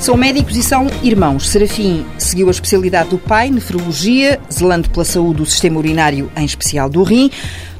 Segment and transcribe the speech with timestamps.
[0.00, 1.46] São médicos e são irmãos.
[1.50, 6.88] Serafim seguiu a especialidade do pai, nefrologia, zelando pela saúde do sistema urinário, em especial
[6.88, 7.30] do rim.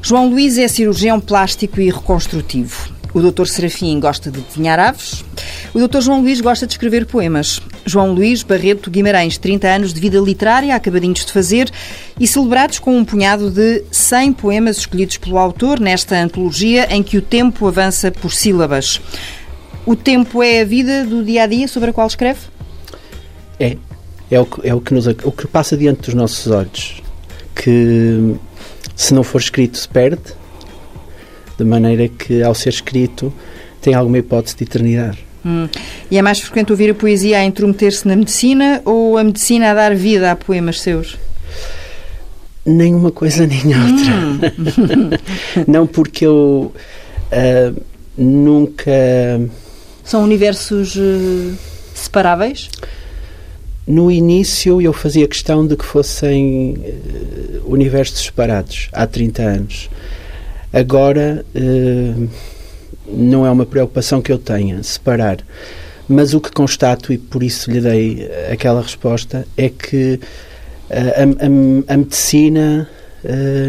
[0.03, 2.93] João Luís é cirurgião plástico e reconstrutivo.
[3.11, 3.47] O Dr.
[3.47, 5.25] Serafim gosta de desenhar aves.
[5.73, 5.99] O Dr.
[5.99, 7.59] João Luís gosta de escrever poemas.
[7.87, 11.71] João Luís Barreto Guimarães, 30 anos de vida literária, acabadinhos de fazer,
[12.19, 17.17] e celebrados com um punhado de 100 poemas escolhidos pelo autor nesta antologia em que
[17.17, 19.01] o tempo avança por sílabas.
[19.85, 22.39] O tempo é a vida do dia a dia sobre a qual escreve?
[23.59, 23.77] É.
[24.29, 27.01] É o que, é o que, nos, o que passa diante dos nossos olhos.
[27.53, 28.35] Que
[28.95, 30.21] se não for escrito se perde,
[31.57, 33.33] de maneira que ao ser escrito
[33.81, 35.17] tem alguma hipótese de eternidade.
[35.45, 35.67] Hum.
[36.09, 39.73] E é mais frequente ouvir a poesia a intrometer-se na medicina ou a medicina a
[39.73, 41.17] dar vida a poemas seus?
[42.65, 44.13] Nem uma coisa nem outra.
[44.13, 45.09] Hum.
[45.67, 46.71] não porque eu
[47.31, 47.81] uh,
[48.15, 48.91] nunca
[50.11, 51.57] são universos uh,
[51.95, 52.69] separáveis?
[53.87, 59.89] No início eu fazia questão de que fossem uh, universos separados, há 30 anos.
[60.73, 62.29] Agora uh,
[63.07, 65.37] não é uma preocupação que eu tenha, separar.
[66.09, 70.19] Mas o que constato, e por isso lhe dei aquela resposta, é que
[70.89, 72.89] a, a, a medicina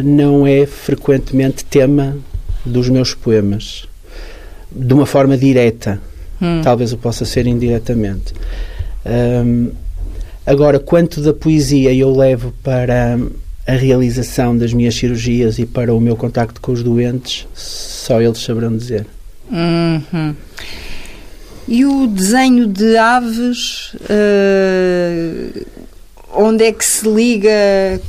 [0.02, 2.16] não é frequentemente tema
[2.66, 3.86] dos meus poemas,
[4.72, 6.00] de uma forma direta
[6.42, 6.60] Hum.
[6.62, 8.34] Talvez o possa ser indiretamente.
[9.06, 9.70] Um,
[10.44, 13.16] agora, quanto da poesia eu levo para
[13.66, 18.38] a realização das minhas cirurgias e para o meu contacto com os doentes, só eles
[18.38, 19.06] saberão dizer.
[19.50, 20.34] Uhum.
[21.68, 25.66] E o desenho de aves, uh,
[26.34, 27.50] onde é que se liga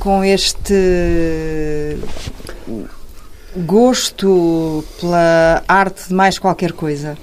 [0.00, 0.74] com este
[3.58, 7.16] gosto pela arte de mais qualquer coisa?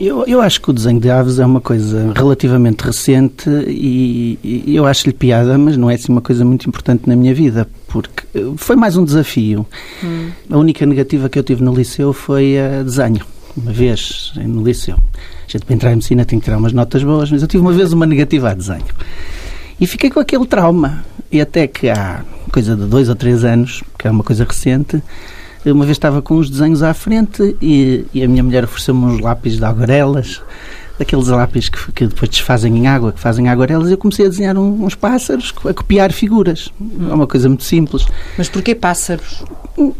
[0.00, 4.76] Eu, eu acho que o desenho de aves é uma coisa relativamente recente e, e
[4.76, 8.24] eu acho-lhe piada, mas não é assim uma coisa muito importante na minha vida, porque
[8.56, 9.66] foi mais um desafio.
[10.04, 10.30] Hum.
[10.48, 13.24] A única negativa que eu tive no liceu foi a desenho,
[13.56, 14.94] uma vez no liceu.
[14.94, 17.62] A gente para entrar em medicina tem que tirar umas notas boas, mas eu tive
[17.62, 18.84] uma vez uma negativa a desenho.
[19.80, 21.04] E fiquei com aquele trauma.
[21.30, 25.02] E até que há coisa de dois ou três anos, que é uma coisa recente,
[25.72, 29.20] uma vez estava com uns desenhos à frente e, e a minha mulher ofereceu-me uns
[29.20, 30.42] lápis de aguarelas,
[30.98, 34.56] daqueles lápis que, que, depois desfazem em água, que fazem aguarelas, eu comecei a desenhar
[34.56, 36.70] um, uns pássaros, a copiar figuras.
[37.08, 38.06] É uma coisa muito simples.
[38.36, 39.44] Mas porquê pássaros?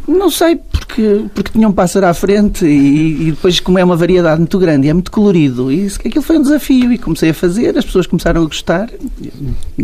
[0.08, 3.94] Não sei, porque, porque tinha um pássaro à frente e, e, depois, como é uma
[3.94, 7.30] variedade muito grande e é muito colorido, e isso, aquilo foi um desafio e comecei
[7.30, 8.90] a fazer, as pessoas começaram a gostar.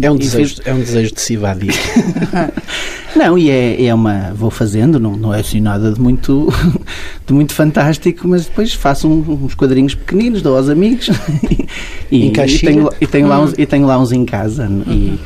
[0.02, 0.66] É um, desejo, fiz...
[0.66, 1.74] é um desejo de se evadir.
[3.14, 4.32] não, e é, é uma.
[4.34, 6.52] Vou fazendo, não, não é assim nada de muito,
[7.24, 11.03] de muito fantástico, mas depois faço uns quadrinhos pequeninos, dou aos amigos
[12.10, 14.66] e, e, tenho, e, tenho lá uns, e tenho lá uns em casa.
[14.66, 14.84] Uhum.
[14.86, 15.20] E,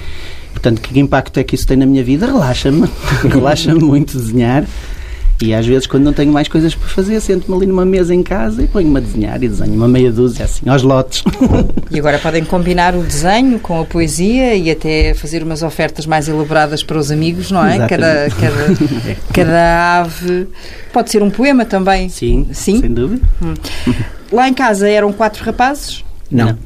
[0.59, 2.27] Portanto, que impacto é que isso tem na minha vida?
[2.27, 2.89] Relaxa-me,
[3.23, 4.67] relaxa-me muito desenhar.
[5.41, 8.25] E às vezes, quando não tenho mais coisas para fazer, sento-me ali numa mesa em
[8.25, 11.23] casa e ponho-me a desenhar e desenho uma meia dúzia, assim, aos lotes.
[11.91, 16.29] E agora podem combinar o desenho com a poesia e até fazer umas ofertas mais
[16.29, 17.79] elaboradas para os amigos, não é?
[17.87, 18.77] Cada, cada,
[19.33, 20.49] cada ave.
[20.93, 22.09] Pode ser um poema também.
[22.09, 22.81] Sim, Sim?
[22.81, 23.23] sem dúvida.
[23.41, 23.55] Hum.
[24.33, 26.05] Lá em casa eram quatro rapazes?
[26.31, 26.47] Não.
[26.47, 26.59] não.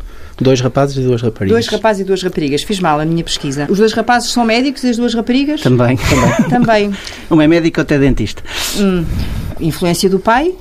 [0.42, 1.54] Dois rapazes e duas raparigas.
[1.54, 2.62] Dois rapazes e duas raparigas.
[2.62, 3.66] Fiz mal a minha pesquisa.
[3.70, 5.60] Os dois rapazes são médicos e as duas raparigas?
[5.60, 5.96] Também.
[5.96, 6.48] Também.
[6.50, 6.92] Também.
[7.30, 8.42] Uma é médico ou até dentista.
[8.78, 9.04] Hum.
[9.60, 10.54] Influência do pai?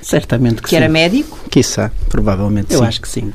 [0.00, 0.76] Certamente que, que sim.
[0.76, 1.38] era médico?
[1.50, 2.86] Quiçá, provavelmente Eu sim.
[2.86, 3.26] acho que sim.
[3.26, 3.32] Uh,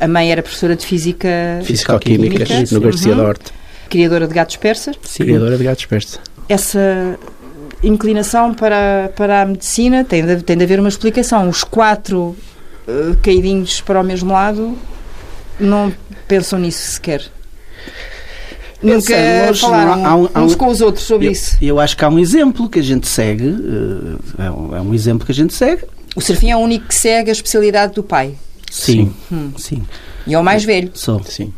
[0.00, 1.28] a mãe era professora de Física...
[1.62, 3.16] Físico-Química, no Garcia uhum.
[3.16, 3.52] da Horta.
[3.88, 4.96] Criadora de gatos persas?
[5.04, 5.24] Sim.
[5.24, 6.20] Criadora de gatos persas.
[6.48, 7.16] Essa
[7.82, 11.48] inclinação para, para a medicina tem de, tem de haver uma explicação.
[11.48, 12.36] Os quatro
[12.90, 14.76] uh, caidinhos para o mesmo lado
[15.58, 15.92] não
[16.26, 17.22] pensam nisso sequer.
[18.82, 19.14] Nunca
[19.54, 21.56] falaram há um, há um, uns com os outros sobre eu, isso.
[21.60, 24.94] Eu acho que há um exemplo que a gente segue, uh, é, um, é um
[24.94, 25.84] exemplo que a gente segue.
[26.16, 28.34] O Serfim é o único que segue a especialidade do pai.
[28.70, 29.52] Sim, hum.
[29.56, 29.84] sim.
[30.26, 30.90] E é o mais velho.
[30.94, 31.22] Sou.
[31.24, 31.52] Sim.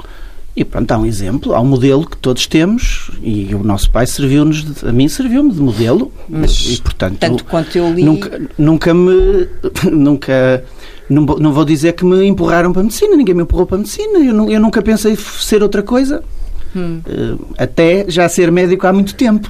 [0.54, 4.06] E pronto, há um exemplo, há um modelo que todos temos e o nosso pai
[4.06, 6.12] serviu-nos, a mim serviu-me de modelo.
[6.28, 8.04] Mas, e, portanto, tanto quanto eu li...
[8.04, 9.48] Nunca, nunca me...
[9.90, 10.64] Nunca
[11.08, 13.78] não, não vou dizer que me empurraram para a medicina, ninguém me empurrou para a
[13.78, 16.22] medicina, eu, eu nunca pensei ser outra coisa,
[16.74, 17.00] hum.
[17.58, 19.48] até já ser médico há muito tempo.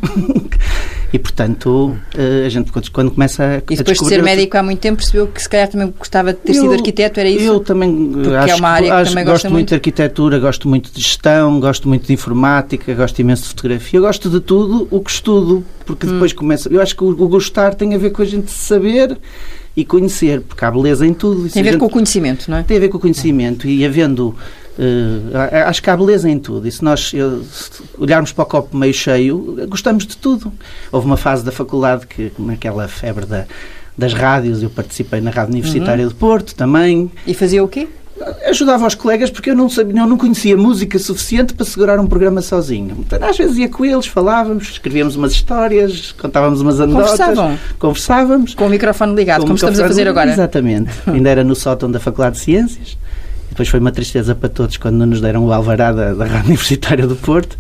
[1.12, 3.56] e, portanto, uh, a gente quando começa a.
[3.56, 6.32] E depois a de ser médico há muito tempo percebeu que se calhar também gostava
[6.32, 7.44] de ter eu, sido arquiteto, era isso?
[7.44, 9.52] Eu também Porque acho, é uma área que, acho, também gosto muito.
[9.54, 14.00] muito de arquitetura, gosto muito de gestão, gosto muito de informática, gosto imenso de fotografia,
[14.00, 16.12] gosto de tudo o que estudo, porque hum.
[16.12, 16.68] depois começa.
[16.68, 19.18] Eu acho que o, o gostar tem a ver com a gente saber
[19.76, 21.48] e conhecer, porque há beleza em tudo.
[21.48, 21.80] Tem a ver gente...
[21.80, 22.62] com o conhecimento, não é?
[22.62, 24.34] Tem a ver com o conhecimento e havendo
[24.78, 25.36] Uh,
[25.66, 26.66] acho que há beleza em tudo.
[26.66, 30.52] E se nós eu, se olharmos para o copo meio cheio, gostamos de tudo.
[30.90, 33.44] Houve uma fase da faculdade que, naquela febre da,
[33.96, 36.08] das rádios, eu participei na Rádio Universitária uhum.
[36.08, 37.10] de Porto também.
[37.26, 37.88] E fazia o quê?
[38.46, 42.06] ajudava os colegas porque eu não sabia, eu não conhecia música suficiente para segurar um
[42.06, 42.96] programa sozinho.
[43.00, 47.10] Então, às vezes ia com eles, falávamos, escrevíamos umas histórias, contávamos umas anedotas.
[47.10, 47.58] Conversavam.
[47.78, 48.54] Conversávamos.
[48.54, 50.30] Com o microfone ligado, como estamos a fazer agora.
[50.30, 50.90] Exatamente.
[51.06, 52.96] Ainda era no sótão da Faculdade de Ciências.
[53.52, 57.06] Depois foi uma tristeza para todos quando nos deram o alvará da, da Rádio Universitária
[57.06, 57.58] do Porto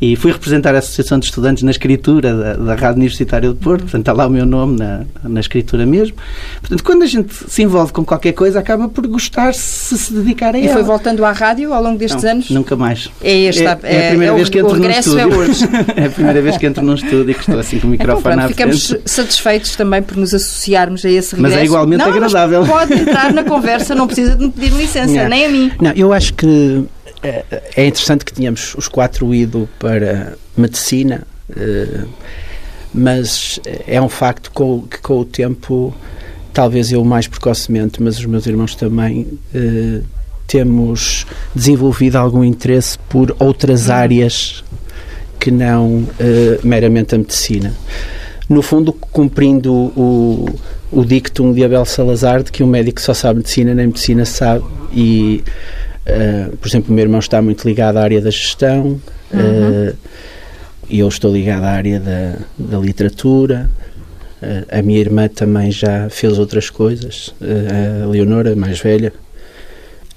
[0.00, 3.82] e fui representar a Associação de Estudantes na escritura da, da Rádio Universitária de Porto,
[3.82, 6.16] portanto está lá o meu nome na, na escritura mesmo.
[6.60, 10.54] Portanto, quando a gente se envolve com qualquer coisa, acaba por gostar se se dedicar
[10.54, 10.70] a e ela.
[10.70, 12.50] E foi voltando à rádio ao longo destes Não, anos?
[12.50, 13.10] Nunca mais.
[13.20, 15.20] É, esta, é, é a primeira é, vez que entro num estúdio.
[15.20, 15.64] É, hoje.
[15.96, 18.06] é a primeira vez que entro num estúdio e que estou assim com o então,
[18.06, 21.54] microfone então, pronto, à Ficamos satisfeitos também por nos associarmos a esse regresso.
[21.54, 22.64] Mas é igualmente não, agradável.
[22.64, 25.28] pode entrar na conversa, não precisa de me pedir licença, não.
[25.30, 25.72] nem a mim.
[25.80, 26.84] Não, eu acho que
[27.22, 27.44] é,
[27.76, 31.26] é interessante que tínhamos os quatro ido para medicina,
[31.56, 32.04] eh,
[32.92, 34.50] mas é um facto
[34.88, 35.94] que com o tempo,
[36.52, 40.00] talvez eu mais precocemente, mas os meus irmãos também, eh,
[40.46, 44.64] temos desenvolvido algum interesse por outras áreas
[45.38, 47.72] que não eh, meramente a medicina.
[48.48, 50.46] No fundo, cumprindo o,
[50.90, 54.64] o dictum de Abel Salazar de que um médico só sabe medicina, nem medicina sabe,
[54.92, 55.44] e
[56.06, 59.00] Uh, por exemplo, o meu irmão está muito ligado à área da gestão
[59.32, 59.90] uhum.
[59.90, 59.96] uh,
[60.88, 63.70] e eu estou ligado à área da, da literatura.
[64.42, 67.34] Uh, a minha irmã também já fez outras coisas,
[68.02, 69.12] a Leonora, mais velha.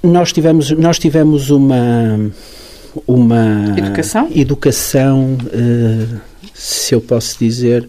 [0.02, 2.30] Nós tivemos, nós tivemos uma,
[3.06, 5.38] uma educação, educação
[6.52, 7.86] se eu posso dizer,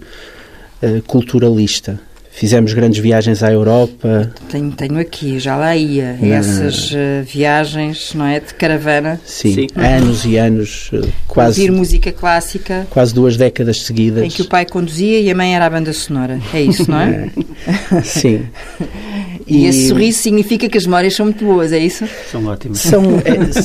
[1.08, 2.00] culturalista.
[2.36, 4.30] Fizemos grandes viagens à Europa.
[4.50, 6.18] Tenho, tenho aqui, já lá ia.
[6.20, 6.36] Na...
[6.36, 8.42] Essas uh, viagens, não é?
[8.42, 9.22] De caravana.
[9.26, 9.68] Sim, Sim.
[9.76, 10.92] anos e anos.
[10.92, 11.62] Uh, quase.
[11.62, 12.86] Ouvir música clássica.
[12.90, 14.22] Quase duas décadas seguidas.
[14.22, 16.38] Em que o pai conduzia e a mãe era a banda sonora.
[16.54, 17.30] É isso, não é?
[18.04, 18.46] Sim.
[19.48, 22.08] E, e, esse sorriso significa que as memórias são muito boas, é isso?
[22.32, 22.80] São ótimas.
[22.80, 23.04] São,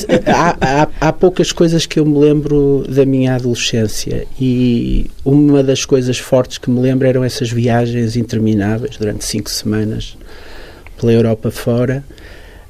[0.07, 5.63] é, há, há, há, poucas coisas que eu me lembro da minha adolescência e uma
[5.63, 10.15] das coisas fortes que me lembro eram essas viagens intermináveis durante cinco semanas
[10.99, 12.03] pela Europa fora.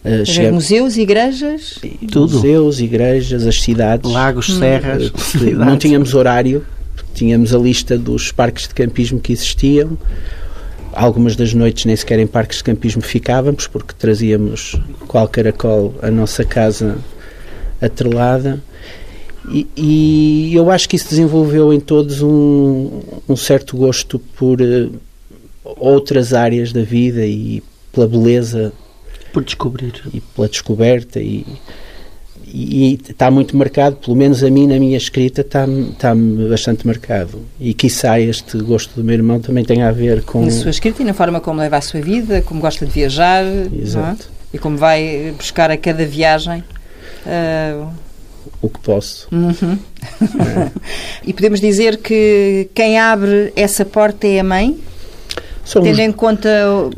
[0.06, 1.80] Uh, chegamos, museus, igrejas?
[2.12, 2.34] Tudo.
[2.36, 4.10] Museus, igrejas, as cidades.
[4.10, 4.60] Lagos, hum.
[4.60, 5.12] serras.
[5.36, 6.66] Uh, não tínhamos horário,
[7.14, 9.98] tínhamos a lista dos parques de campismo que existiam
[10.94, 14.76] Algumas das noites nem sequer em parques de campismo ficávamos, porque trazíamos
[15.08, 16.98] qual caracol a nossa casa
[17.82, 18.62] atrelada.
[19.50, 24.92] E, e, eu acho que isso desenvolveu em todos um, um certo gosto por uh,
[25.64, 28.72] outras áreas da vida e pela beleza.
[29.34, 29.94] Por descobrir.
[30.14, 31.20] E pela descoberta.
[31.20, 31.46] E,
[32.54, 36.14] e está muito marcado, pelo menos a mim na minha escrita está, está
[36.50, 37.40] bastante marcado.
[37.60, 40.44] E quiçá este gosto do meu irmão também tem a ver com...
[40.44, 43.46] Na sua escrita e na forma como leva a sua vida, como gosta de viajar,
[43.74, 44.30] Exato.
[44.54, 44.56] É?
[44.56, 46.64] E como vai buscar a cada viagem...
[47.26, 47.88] Uh...
[48.62, 49.28] O que posso.
[49.32, 49.78] Uhum.
[50.22, 50.72] É.
[51.26, 54.78] e podemos dizer que quem abre essa porta é a mãe?
[55.64, 56.00] São Tendo os...
[56.00, 56.50] em conta...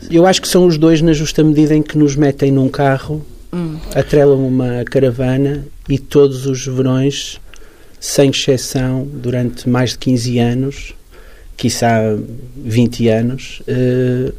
[0.10, 3.24] Eu acho que são os dois na justa medida em que nos metem num carro
[3.54, 3.78] hum.
[3.94, 7.40] atrelam uma caravana e todos os verões,
[8.00, 10.94] sem exceção, durante mais de 15 anos,
[11.56, 12.00] quiçá
[12.58, 14.32] 20 anos, eh,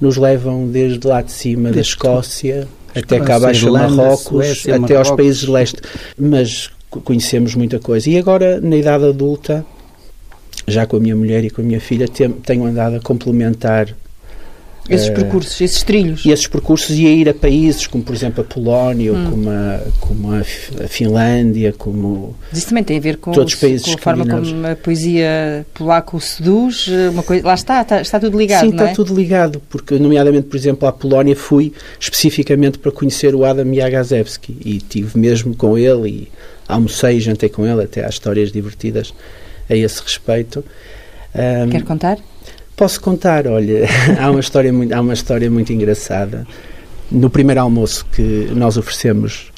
[0.00, 4.94] nos levam desde lá de cima desde da Escócia até cá abaixo Marrocos, Suécia, até
[4.94, 5.08] Marrocos.
[5.08, 5.82] aos países de leste.
[6.16, 8.08] Mas conhecemos muita coisa.
[8.08, 9.66] E agora, na idade adulta,
[10.66, 13.94] já com a minha mulher e com a minha filha, tenho andado a complementar
[14.88, 16.24] esses uh, percursos, esses trilhos.
[16.24, 19.30] E esses percursos e a ir a países como, por exemplo, a Polónia, hum.
[19.30, 20.44] como, a, como a,
[20.88, 22.36] Finlândia, como.
[22.50, 24.76] Mas isso também tem a ver com, todos os países com a forma como a
[24.76, 26.88] poesia polaca o seduz.
[27.12, 28.60] Uma coisa, lá está, está, está tudo ligado.
[28.60, 28.92] Sim, está é?
[28.92, 34.56] tudo ligado, porque, nomeadamente, por exemplo, à Polónia fui especificamente para conhecer o Adam Jagazewski
[34.64, 36.28] e tive mesmo com ele e
[36.68, 39.14] almocei e jantei com ele, até há histórias divertidas
[39.68, 40.64] a esse respeito.
[41.34, 42.18] Um, Quer contar?
[42.76, 43.86] Posso contar, olha,
[44.20, 46.46] há uma história muito, há uma história muito engraçada.
[47.10, 49.52] No primeiro almoço que nós oferecemos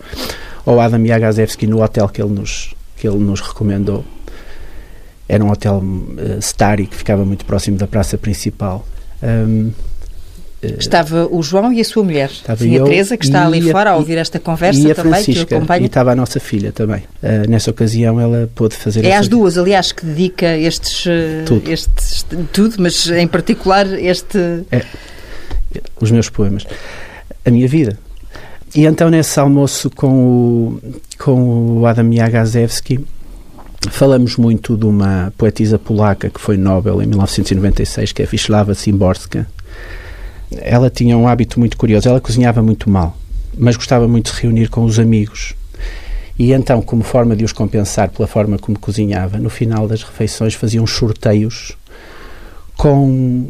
[0.67, 4.05] ao Adam Jagazewski no hotel que ele nos, que ele nos recomendou,
[5.29, 8.87] era um hotel uh, Stari que ficava muito próximo da praça principal.
[9.23, 9.73] Um, eh,
[10.63, 12.31] estava o João e a sua mulher.
[12.31, 14.95] Estava Sim, a Teresa, que está ali a, fora a ouvir esta conversa e a
[14.95, 15.83] também, Francisca, que acompanha.
[15.83, 17.03] E estava a nossa filha também.
[17.23, 19.05] Uh, nessa ocasião ela pôde fazer...
[19.05, 21.07] É às duas, aliás, que dedica estes...
[21.07, 21.71] Eh, tudo.
[21.71, 24.39] Estes, tudo, mas em particular este...
[24.71, 24.83] É.
[26.01, 26.67] os meus poemas,
[27.45, 27.99] a minha vida.
[28.75, 30.81] E então, nesse almoço com o,
[31.19, 33.05] com o Adam Jagazewski,
[33.91, 39.47] falamos muito de uma poetisa polaca que foi Nobel em 1996, que é Wisława Szymborska.
[40.51, 43.17] Ela tinha um hábito muito curioso, ela cozinhava muito mal,
[43.57, 45.55] mas gostava muito de se reunir com os amigos.
[46.39, 50.55] E então, como forma de os compensar pela forma como cozinhava, no final das refeições
[50.55, 51.77] faziam sorteios
[52.77, 53.49] com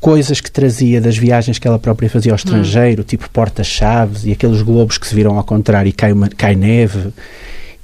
[0.00, 3.04] coisas que trazia das viagens que ela própria fazia ao estrangeiro, hum.
[3.04, 7.12] tipo porta-chaves e aqueles globos que se viram ao contrário e cai, uma, cai neve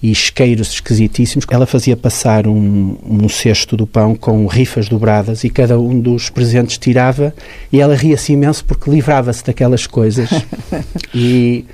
[0.04, 1.46] e isqueiros esquisitíssimos.
[1.50, 6.28] Ela fazia passar um, um cesto do pão com rifas dobradas e cada um dos
[6.28, 7.34] presentes tirava
[7.72, 10.28] e ela ria-se imenso porque livrava-se daquelas coisas
[11.14, 11.64] e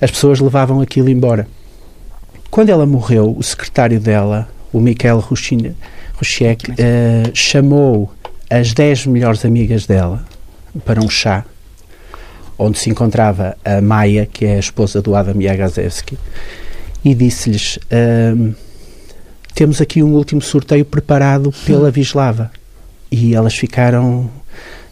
[0.00, 1.46] as pessoas levavam aquilo embora.
[2.50, 6.74] Quando ela morreu, o secretário dela, o Mikhail Rushek, uh,
[7.34, 8.10] chamou
[8.48, 10.24] as 10 melhores amigas dela
[10.86, 11.44] para um chá,
[12.58, 16.16] onde se encontrava a Maia, que é a esposa do Adam Jagazewski,
[17.04, 17.78] e disse-lhes:
[19.54, 22.50] Temos aqui um último sorteio preparado pela Vislava.
[23.10, 24.28] E elas ficaram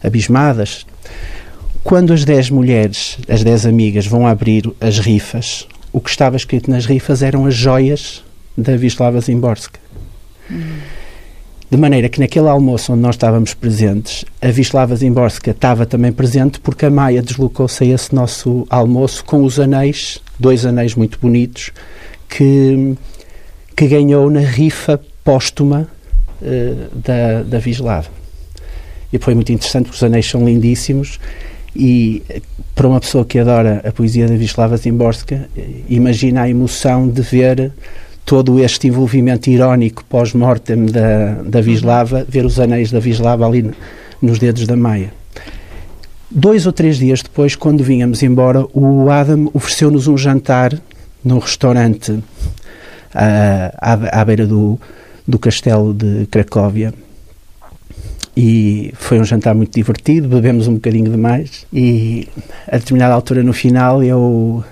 [0.03, 0.85] abismadas.
[1.83, 6.71] Quando as 10 mulheres, as 10 amigas, vão abrir as rifas, o que estava escrito
[6.71, 8.23] nas rifas eram as joias
[8.57, 9.79] da Vislava Zimborska.
[10.49, 10.77] Hum.
[11.69, 16.59] De maneira que naquele almoço onde nós estávamos presentes, a Vislava Zimborska estava também presente
[16.59, 21.71] porque a Maia deslocou-se a esse nosso almoço com os anéis, dois anéis muito bonitos,
[22.29, 22.95] que,
[23.75, 25.87] que ganhou na rifa póstuma
[26.41, 28.09] uh, da, da Vislava.
[29.11, 31.19] E foi muito interessante porque os anéis são lindíssimos
[31.75, 32.21] e
[32.75, 35.47] para uma pessoa que adora a poesia da Vislava Zimborska,
[35.89, 37.71] imagina a emoção de ver
[38.25, 43.71] todo este envolvimento irónico pós-mortem da, da Vislava, ver os anéis da Vislava ali
[44.21, 45.11] nos dedos da Maia.
[46.35, 50.73] Dois ou três dias depois, quando vínhamos embora, o Adam ofereceu-nos um jantar
[51.23, 52.23] num restaurante
[53.13, 54.79] à, à, à beira do,
[55.27, 56.91] do castelo de Cracóvia.
[58.35, 62.27] E foi um jantar muito divertido, bebemos um bocadinho demais e
[62.67, 64.63] a determinada altura no final eu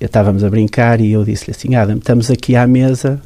[0.00, 3.20] estávamos a brincar e eu disse-lhe assim: Adam, estamos aqui à mesa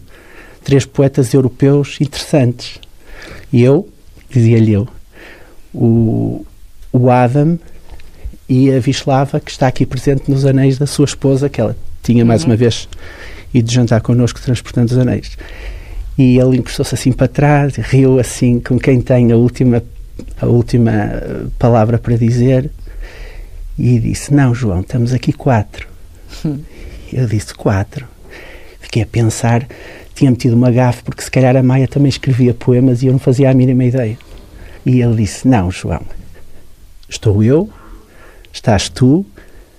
[0.64, 2.80] três poetas europeus interessantes.
[3.52, 3.88] E eu,
[4.28, 4.88] dizia-lhe eu,
[5.72, 6.44] o,
[6.94, 7.58] o Adam
[8.48, 12.24] e a Vislava, que está aqui presente nos anéis da sua esposa, que ela tinha
[12.24, 12.50] mais uhum.
[12.50, 12.88] uma vez
[13.52, 15.36] ido jantar connosco transportando os anéis.
[16.16, 19.82] E ele encostou-se assim para trás, riu assim com quem tem a última,
[20.40, 21.20] a última
[21.58, 22.70] palavra para dizer
[23.76, 25.88] e disse: Não, João, estamos aqui quatro.
[27.12, 28.06] Eu disse quatro.
[28.80, 29.66] Fiquei a pensar,
[30.14, 33.18] tinha metido uma gafe, porque se calhar a Maia também escrevia poemas e eu não
[33.18, 34.16] fazia a mínima ideia.
[34.86, 36.02] E ele disse: Não, João,
[37.08, 37.70] estou eu,
[38.52, 39.24] estás tu,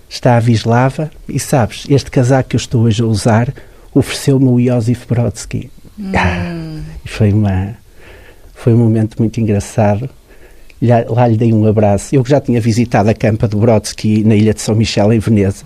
[0.09, 3.53] está a Vislava, e sabes, este casaco que eu estou hoje a usar
[3.93, 5.71] ofereceu-me o Josif Brodsky.
[5.99, 6.11] Hum.
[6.15, 7.75] Ah, foi, uma,
[8.53, 10.09] foi um momento muito engraçado.
[10.81, 12.13] Lá, lá, lhe dei um abraço.
[12.13, 15.65] Eu já tinha visitado a campa do Brodsky na ilha de São Michel, em Veneza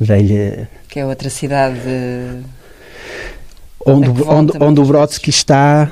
[0.00, 0.68] velha.
[0.88, 1.80] Que é outra cidade.
[3.84, 5.90] Onde, onde, onde o Brodsky está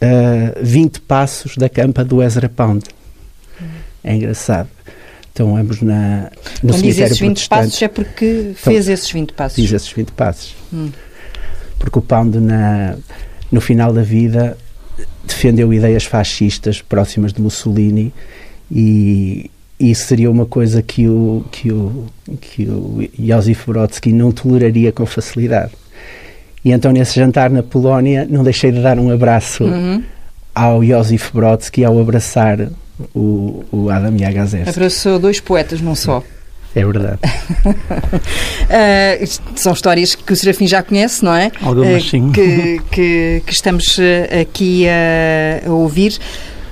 [0.00, 2.84] a uh, 20 passos da campa do Ezra Pound.
[4.04, 4.68] É engraçado.
[5.32, 6.30] Então, ambos na,
[6.62, 9.56] no Quando diz esses 20 passos é porque então, fez esses 20 passos.
[9.56, 10.54] Diz esses 20 passos.
[10.72, 10.90] Hum.
[11.78, 12.94] Porque o Pound, na,
[13.50, 14.56] no final da vida,
[15.26, 18.14] defendeu ideias fascistas próximas de Mussolini
[18.70, 22.06] e, isso seria uma coisa que o, que o,
[22.40, 25.72] que o Josif Brodsky não toleraria com facilidade.
[26.64, 30.02] E então, nesse jantar na Polónia, não deixei de dar um abraço uhum.
[30.54, 32.70] ao Josif Brodsky ao abraçar
[33.14, 34.70] o, o Adam Jagazewski.
[34.70, 36.22] Abraçou dois poetas, não só.
[36.74, 37.18] É verdade.
[37.64, 41.52] uh, são histórias que o Serafim já conhece, não é?
[41.62, 42.32] Algumas uh, sim.
[42.32, 43.96] Que, que, que, estamos
[44.40, 46.18] aqui a, a ouvir.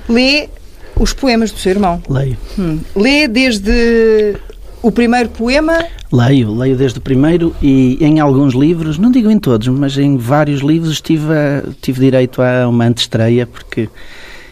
[0.09, 0.49] Lê
[0.95, 2.01] os poemas do seu irmão.
[2.09, 2.37] Leio.
[2.59, 2.79] Hum.
[2.95, 4.35] Lê desde
[4.81, 5.85] o primeiro poema?
[6.11, 10.17] Leio, leio desde o primeiro e em alguns livros, não digo em todos, mas em
[10.17, 13.89] vários livros tive, a, tive direito a uma antestreia, porque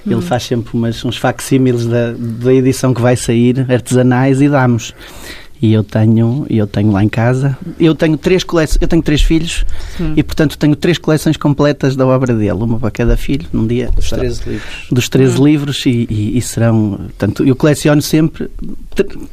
[0.06, 0.12] hum.
[0.12, 4.94] ele faz sempre umas, uns facsímiles da, da edição que vai sair, artesanais, e damos
[5.62, 9.22] e eu tenho eu tenho lá em casa eu tenho três coleções eu tenho três
[9.22, 9.64] filhos
[9.96, 10.14] Sim.
[10.18, 13.90] e portanto tenho três coleções completas da obra dele uma para cada filho num dia
[13.92, 15.46] dos 13 livros dos 13 hum.
[15.46, 18.50] livros e, e, e, serão portanto eu coleciono sempre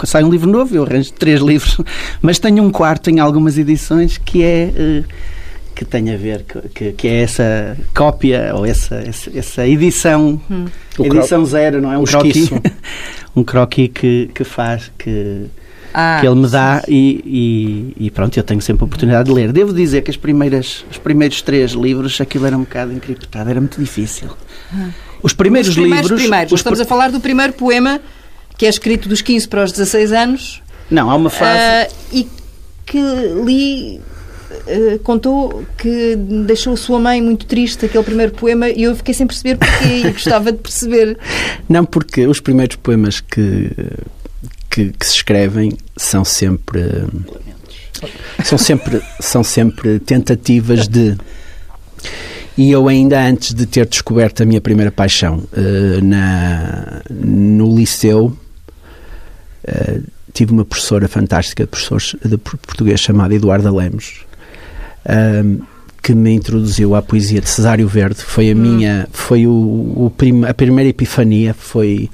[0.04, 1.80] sai um livro novo eu arranjo três livros
[2.20, 5.37] mas tenho um quarto em algumas edições que é uh,
[5.78, 6.44] que tem a ver
[6.74, 8.96] que, que é essa cópia ou essa,
[9.32, 10.66] essa, edição hum.
[10.98, 12.50] edição zero não é um croquis
[13.36, 15.46] um croquis que, que faz, que,
[15.94, 19.32] ah, que ele me dá e, e, e, pronto, eu tenho sempre a oportunidade de
[19.32, 19.52] ler.
[19.52, 23.60] Devo dizer que as primeiras, os primeiros três livros, aquilo era um bocado encriptado, era
[23.60, 24.30] muito difícil.
[24.74, 24.88] Ah.
[25.22, 26.22] Os primeiros, os primeiros livros...
[26.22, 26.52] Primeiros.
[26.52, 26.84] Os Estamos pr...
[26.84, 28.00] a falar do primeiro poema,
[28.56, 30.60] que é escrito dos 15 para os 16 anos.
[30.90, 31.86] Não, há uma fase...
[31.86, 32.28] Uh, e
[32.84, 32.98] que
[33.44, 34.00] li
[35.02, 39.26] contou que deixou a sua mãe muito triste aquele primeiro poema e eu fiquei sem
[39.26, 41.18] perceber porquê e gostava de perceber.
[41.68, 43.70] Não, porque os primeiros poemas que,
[44.70, 47.04] que, que se escrevem são sempre
[48.44, 51.16] são sempre são sempre tentativas de
[52.56, 58.36] e eu ainda antes de ter descoberto a minha primeira paixão uh, na, no liceu
[59.66, 60.02] uh,
[60.32, 64.27] tive uma professora fantástica de, de português chamada Eduarda Lemos
[65.08, 65.60] um,
[66.02, 68.58] que me introduziu à poesia de Cesário Verde foi a hum.
[68.58, 72.08] minha foi o, o prim, a primeira epifania foi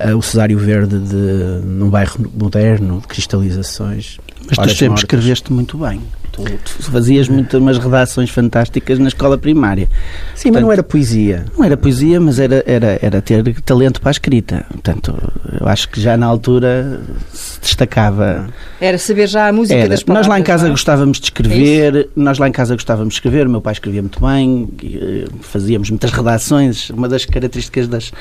[0.00, 5.02] uh, o Cesário Verde de num bairro moderno de cristalizações mas tu sempre mortas.
[5.04, 6.00] escreveste muito bem
[6.44, 9.88] Tu, tu fazias muitas umas redações fantásticas na escola primária.
[10.34, 11.44] Sim, Portanto, mas não era poesia.
[11.56, 14.66] Não era poesia, mas era, era, era ter talento para a escrita.
[14.70, 15.16] Portanto,
[15.60, 17.00] eu acho que já na altura
[17.32, 18.48] se destacava.
[18.80, 19.88] Era saber já a música era.
[19.88, 20.26] das palavras.
[20.26, 20.70] Nós lá em casa é?
[20.70, 24.02] gostávamos de escrever, é nós lá em casa gostávamos de escrever, o meu pai escrevia
[24.02, 26.90] muito bem, eh, fazíamos muitas redações.
[26.90, 28.12] Uma das características das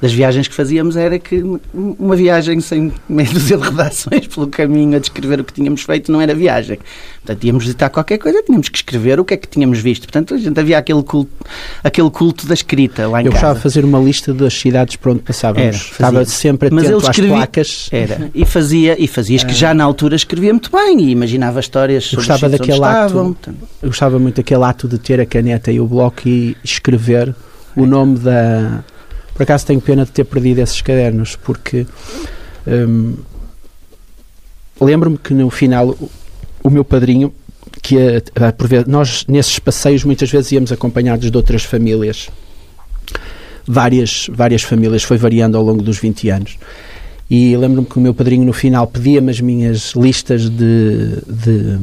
[0.00, 4.96] das viagens que fazíamos era que uma viagem sem meia dúzia de redações pelo caminho
[4.96, 6.78] a descrever o que tínhamos feito não era viagem.
[7.24, 10.02] Portanto, íamos visitar qualquer coisa, tínhamos que escrever o que é que tínhamos visto.
[10.02, 11.30] Portanto, a gente havia aquele culto,
[11.82, 13.40] aquele culto da escrita lá em Eu casa.
[13.40, 15.66] gostava de fazer uma lista das cidades por onde passávamos.
[15.66, 17.88] Era, Estava sempre atento Mas ele escrevia, às placas.
[17.90, 18.30] Era.
[18.34, 22.26] E fazia, e fazias que já na altura escrevia muito bem e imaginava histórias sobre
[22.26, 23.36] gostava daquele ato,
[23.82, 27.34] Eu gostava muito daquele ato de ter a caneta e o bloco e escrever
[27.74, 28.84] o nome da
[29.36, 31.86] por acaso tenho pena de ter perdido esses cadernos, porque
[32.66, 33.16] hum,
[34.80, 36.10] lembro-me que no final o,
[36.62, 37.32] o meu padrinho,
[37.82, 42.30] que a, a, a, nós nesses passeios muitas vezes íamos acompanhados de outras famílias,
[43.66, 46.58] várias, várias famílias, foi variando ao longo dos 20 anos.
[47.28, 51.78] E lembro-me que o meu padrinho no final pedia-me as minhas listas de, de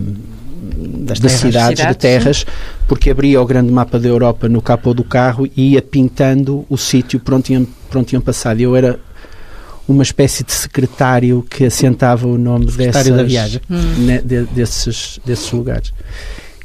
[0.63, 2.45] das de terras, cidades, cidades, de terras,
[2.87, 6.77] porque abria o grande mapa da Europa no capô do carro e ia pintando o
[6.77, 8.59] sítio por onde tinham, por onde tinham passado.
[8.59, 8.99] Eu era
[9.87, 13.61] uma espécie de secretário que assentava o nome dessas, da viagem.
[13.69, 15.93] Né, de, desses, desses lugares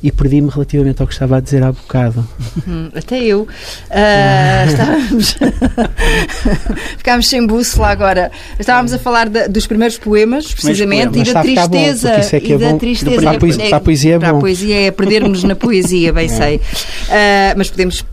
[0.02, 2.26] e perdi-me relativamente ao que estava a dizer há bocado.
[2.66, 3.42] Hum, até eu.
[3.42, 5.36] Uh, estávamos.
[6.98, 8.30] Ficámos sem bússola agora.
[8.58, 12.12] Estávamos a falar dos primeiros poemas, precisamente, e da tristeza.
[12.12, 12.78] Bom, isso é que é bom.
[12.78, 14.20] Tristeza, para, a poesia, para a poesia é bom.
[14.20, 16.28] Para a poesia é perdermos na poesia, bem é.
[16.28, 16.56] sei.
[16.56, 16.60] Uh,
[17.56, 18.04] mas podemos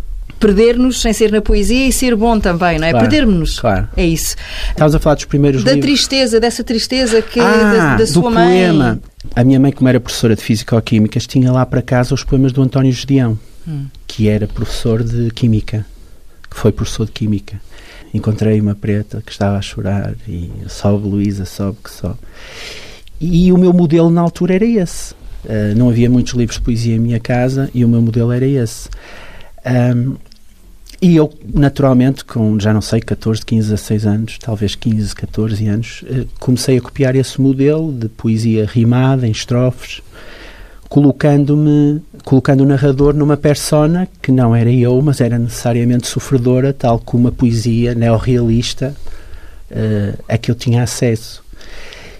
[0.45, 2.91] perder-nos sem ser na poesia e ser bom também, não é?
[2.91, 3.59] Claro, Perdermos-nos.
[3.59, 3.87] Claro.
[3.97, 4.35] É isso.
[4.69, 5.89] Estávamos a falar dos primeiros da livros.
[5.89, 8.47] Da tristeza, dessa tristeza que ah, da, da sua mãe.
[8.47, 8.99] poema.
[9.35, 12.61] A minha mãe, como era professora de Físico-Químicas, tinha lá para casa os poemas do
[12.61, 13.87] António Gedeão, hum.
[14.05, 15.83] que era professor de Química,
[16.47, 17.59] que foi professor de Química.
[18.13, 22.19] Encontrei uma preta que estava a chorar e sobe Luísa, sobe que sobe.
[23.19, 25.13] E o meu modelo na altura era esse.
[25.43, 28.45] Uh, não havia muitos livros de poesia em minha casa e o meu modelo era
[28.45, 28.89] esse.
[29.65, 30.15] Um,
[31.01, 36.03] e eu, naturalmente, com já não sei, 14, 15, 16 anos, talvez 15, 14 anos,
[36.07, 40.01] eh, comecei a copiar esse modelo de poesia rimada, em estrofes,
[40.87, 46.99] colocando-me, colocando o narrador numa persona que não era eu, mas era necessariamente sofredora, tal
[46.99, 48.95] como a poesia neorrealista
[49.71, 51.43] uh, a que eu tinha acesso.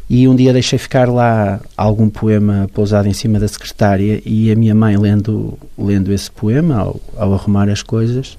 [0.07, 4.55] E um dia deixei ficar lá algum poema pousado em cima da secretária e a
[4.55, 8.38] minha mãe, lendo, lendo esse poema, ao, ao arrumar as coisas,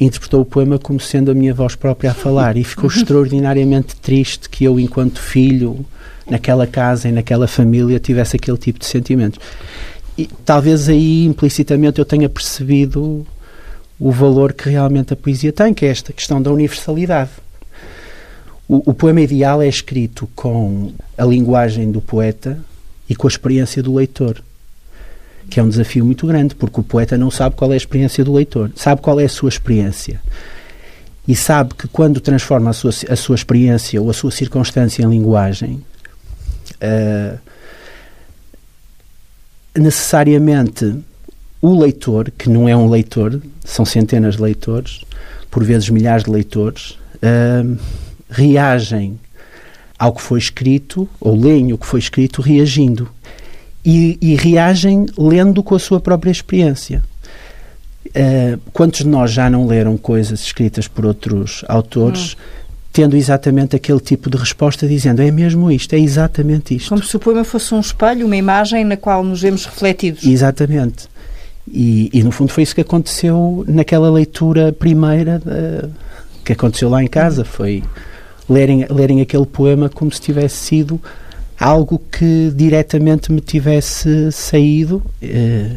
[0.00, 4.48] interpretou o poema como sendo a minha voz própria a falar e ficou extraordinariamente triste
[4.48, 5.84] que eu, enquanto filho,
[6.28, 9.38] naquela casa e naquela família, tivesse aquele tipo de sentimentos.
[10.16, 13.26] E talvez aí, implicitamente, eu tenha percebido
[13.98, 17.30] o valor que realmente a poesia tem, que é esta questão da universalidade.
[18.68, 22.58] O, o, poema ideal é escrito com a linguagem do poeta
[23.08, 24.42] e com a experiência do leitor,
[25.48, 28.24] que é um desafio muito grande, porque o poeta não sabe qual é a experiência
[28.24, 30.20] do leitor, sabe qual é a sua experiência.
[31.26, 35.08] E sabe que quando transforma a sua, a sua experiência ou a sua circunstância em
[35.08, 35.82] linguagem,
[36.82, 37.38] uh,
[39.74, 40.96] necessariamente
[41.62, 45.00] o leitor, que não é um leitor, são centenas de leitores,
[45.50, 47.78] por vezes milhares de leitores, uh,
[48.28, 49.18] reagem
[49.98, 53.08] ao que foi escrito, ou leem o que foi escrito, reagindo.
[53.84, 57.02] E, e reagem lendo com a sua própria experiência.
[58.06, 62.36] Uh, quantos de nós já não leram coisas escritas por outros autores hum.
[62.92, 66.90] tendo exatamente aquele tipo de resposta, dizendo é mesmo isto, é exatamente isto.
[66.90, 70.24] Como se o poema fosse um espelho, uma imagem na qual nos vemos refletidos.
[70.24, 71.08] Exatamente.
[71.66, 75.88] E, e no fundo foi isso que aconteceu naquela leitura primeira de,
[76.44, 77.44] que aconteceu lá em casa.
[77.44, 77.82] Foi
[78.48, 81.00] lerem, lerem aquele poema como se tivesse sido
[81.58, 85.70] algo que diretamente me tivesse saído eh,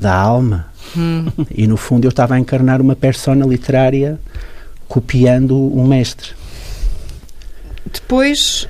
[0.00, 0.66] da alma.
[0.96, 1.26] Hum.
[1.50, 4.18] E no fundo eu estava a encarnar uma persona literária
[4.86, 6.30] copiando um mestre.
[7.92, 8.68] Depois,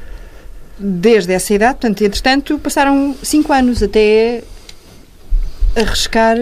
[0.79, 4.43] desde essa idade, portanto, entretanto, passaram cinco anos até
[5.77, 6.37] arriscar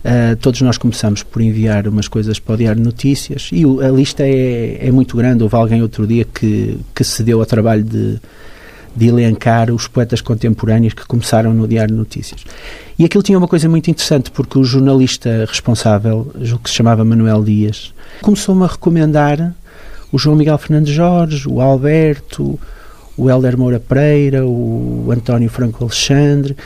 [0.00, 3.90] Uh, todos nós começamos por enviar umas coisas para o Diário Notícias e o, a
[3.90, 5.42] lista é, é, muito grande.
[5.42, 8.18] Houve alguém outro dia que, que se deu ao trabalho de,
[8.94, 12.44] de elencar os poetas contemporâneos que começaram no Diário de Notícias.
[12.98, 16.30] E aquilo tinha uma coisa muito interessante, porque o jornalista responsável,
[16.62, 19.54] que se chamava Manuel Dias, começou-me a recomendar
[20.12, 22.58] o João Miguel Fernandes Jorge, o Alberto,
[23.16, 26.56] o Helder Moura Pereira, o António Franco Alexandre,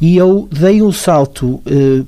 [0.00, 2.02] e eu dei um salto eh,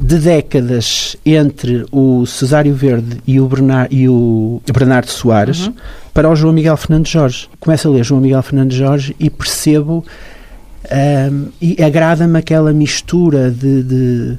[0.00, 5.74] de décadas entre o Cesário Verde e o, Bernard, e o Bernardo Soares uhum.
[6.12, 7.48] para o João Miguel Fernandes Jorge.
[7.58, 10.04] Começo a ler João Miguel Fernandes Jorge e percebo
[11.30, 14.36] um, e agrada-me aquela mistura de, de,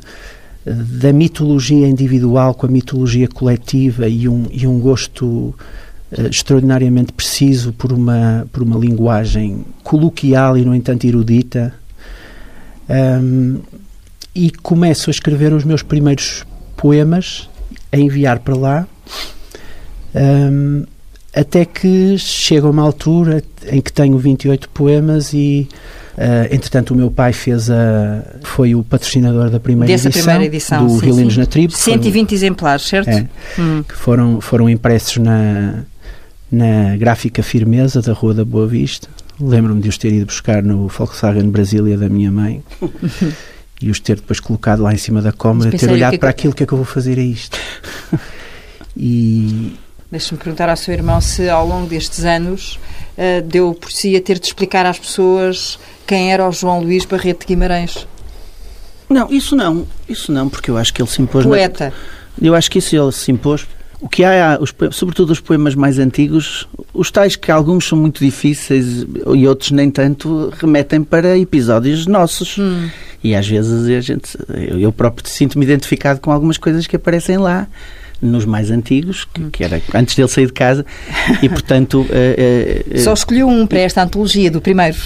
[0.66, 7.72] da mitologia individual com a mitologia coletiva e um, e um gosto uh, extraordinariamente preciso
[7.74, 11.74] por uma, por uma linguagem coloquial e, no entanto, erudita.
[12.90, 13.60] Um,
[14.34, 16.46] e começo a escrever os meus primeiros
[16.78, 17.50] poemas,
[17.91, 18.88] a enviar para lá,
[20.15, 20.86] um,
[21.34, 25.67] até que chega uma altura em que tenho 28 poemas e
[26.12, 30.86] Uh, entretanto, o meu pai fez a, foi o patrocinador da primeira edição, primeira edição
[30.86, 31.74] do Violinos na Tribo.
[31.74, 33.10] 120 foram, exemplares, certo?
[33.10, 33.82] É, hum.
[33.88, 35.84] Que foram, foram impressos na,
[36.52, 39.08] na gráfica Firmeza da Rua da Boa Vista.
[39.39, 42.62] Lembro-me de os ter ido buscar no Volkswagen Brasília da minha mãe.
[43.82, 46.54] e os ter depois colocado lá em cima da câmara, ter olhado que para aquilo,
[46.54, 47.58] o que é que eu vou fazer a isto?
[48.96, 49.74] e...
[50.12, 52.78] Deixa-me perguntar ao seu irmão se ao longo destes anos
[53.17, 57.06] uh, deu por si a ter de explicar às pessoas quem era o João Luís
[57.06, 58.06] Barreto de Guimarães.
[59.10, 61.46] Não, isso não, isso não, porque eu acho que ele se impôs...
[61.46, 61.94] Poeta.
[62.38, 62.48] Na...
[62.48, 63.65] Eu acho que isso ele se impôs
[64.02, 68.24] o que há, os, sobretudo os poemas mais antigos, os tais que alguns são muito
[68.24, 72.58] difíceis e outros nem tanto, remetem para episódios nossos.
[72.58, 72.90] Hum.
[73.24, 74.36] E às vezes a gente,
[74.80, 77.68] eu próprio sinto-me identificado com algumas coisas que aparecem lá
[78.20, 80.86] nos mais antigos, que, que, era antes dele sair de casa,
[81.42, 82.02] e portanto.
[82.02, 84.98] Uh, uh, Só escolheu um para esta antologia, do primeiro.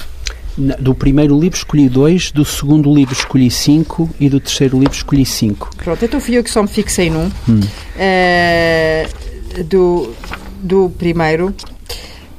[0.58, 5.26] Do primeiro livro escolhi dois, do segundo livro escolhi cinco e do terceiro livro escolhi
[5.26, 5.70] cinco.
[5.76, 7.30] Pronto, então fui eu que só me fixei num.
[7.48, 7.60] Hum.
[7.60, 10.14] Uh, do,
[10.62, 11.54] do primeiro,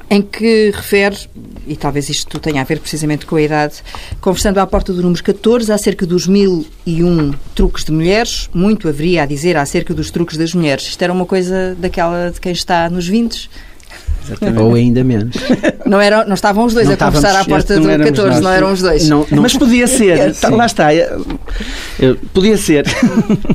[0.09, 1.17] em que refere,
[1.67, 3.75] e talvez isto tenha a ver precisamente com a idade,
[4.21, 8.87] conversando à porta do número 14 acerca dos mil e um truques de mulheres, muito
[8.87, 10.87] haveria a dizer acerca dos truques das mulheres.
[10.87, 13.49] Isto era uma coisa daquela de quem está nos 20
[14.27, 14.59] Exatamente.
[14.61, 15.35] Ou ainda menos.
[15.85, 18.51] Não, era, não estavam os dois não a conversar à porta do 14, nós, não
[18.51, 19.07] eram os dois.
[19.07, 19.41] Não, não.
[19.41, 20.87] Mas podia ser, tá, lá está.
[22.33, 22.85] Podia ser.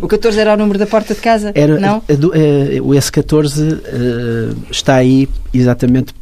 [0.01, 1.53] O 14 era o número da porta de casa?
[1.55, 1.99] Era, não?
[1.99, 6.15] o S14 uh, está aí exatamente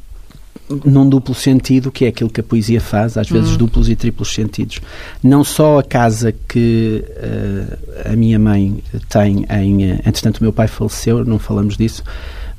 [0.85, 3.59] num duplo sentido, que é aquilo que a poesia faz, às vezes hum.
[3.59, 4.81] duplos e triplos sentidos.
[5.23, 9.91] Não só a casa que uh, a minha mãe tem em.
[9.93, 12.03] Entretanto, o meu pai faleceu, não falamos disso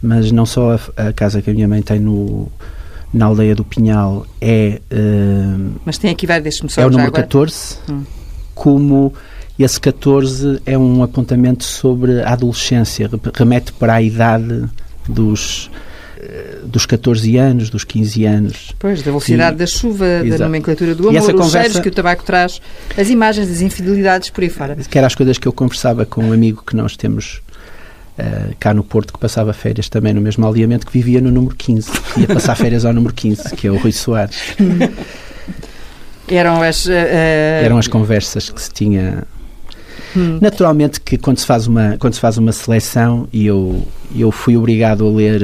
[0.02, 2.52] mas não só a, a, casa que a minha mãe tem no,
[3.14, 4.82] na aldeia do Pinhal é.
[4.92, 8.04] Uh, mas tem aqui vários, deixe-me só É o número 14, hum.
[8.56, 9.14] como
[9.60, 14.68] esse 14 é um apontamento sobre a adolescência, remete para a idade
[15.08, 15.70] dos
[16.22, 18.72] eh, dos 14 anos, dos 15 anos.
[18.78, 20.40] Pois, da velocidade e, da chuva, exato.
[20.40, 22.62] da nomenclatura do amor, os conversa, cheiros que o tabaco traz,
[22.96, 24.76] as imagens, as infidelidades por aí fora.
[24.76, 27.42] Que eram as coisas que eu conversava com um amigo que nós temos
[28.22, 31.56] Uh, cá no Porto, que passava férias também no mesmo aldeamento, que vivia no número
[31.56, 31.90] 15.
[32.18, 34.38] Ia passar férias ao número 15, que é o Rui Soares.
[36.28, 36.86] Eram as...
[36.86, 39.24] Uh, Eram as conversas que se tinha...
[40.16, 40.38] Hum.
[40.40, 44.56] Naturalmente que quando se faz uma, quando se faz uma seleção, e eu, eu fui
[44.56, 45.42] obrigado a ler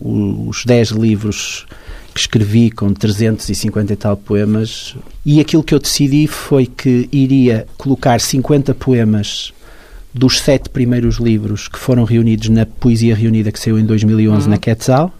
[0.00, 1.66] uh, os 10 livros
[2.14, 4.94] que escrevi com 350 e tal poemas,
[5.26, 9.52] e aquilo que eu decidi foi que iria colocar 50 poemas
[10.18, 14.50] dos sete primeiros livros que foram reunidos na Poesia Reunida que saiu em 2011 uhum.
[14.50, 15.14] na Quetzal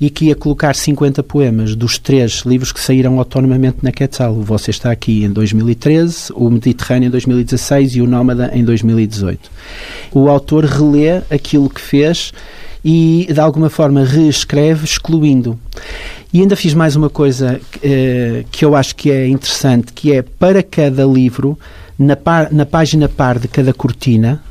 [0.00, 4.32] e que ia colocar 50 poemas dos três livros que saíram autonomamente na Quetzal.
[4.32, 9.50] O Você Está Aqui em 2013, o Mediterrâneo em 2016 e o Nómada em 2018.
[10.12, 12.32] O autor relê aquilo que fez
[12.82, 15.58] e de alguma forma reescreve, excluindo.
[16.32, 20.22] E ainda fiz mais uma coisa eh, que eu acho que é interessante, que é
[20.22, 21.58] para cada livro,
[22.00, 24.42] na, par, na página par de cada cortina,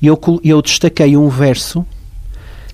[0.00, 1.84] eu, eu destaquei um verso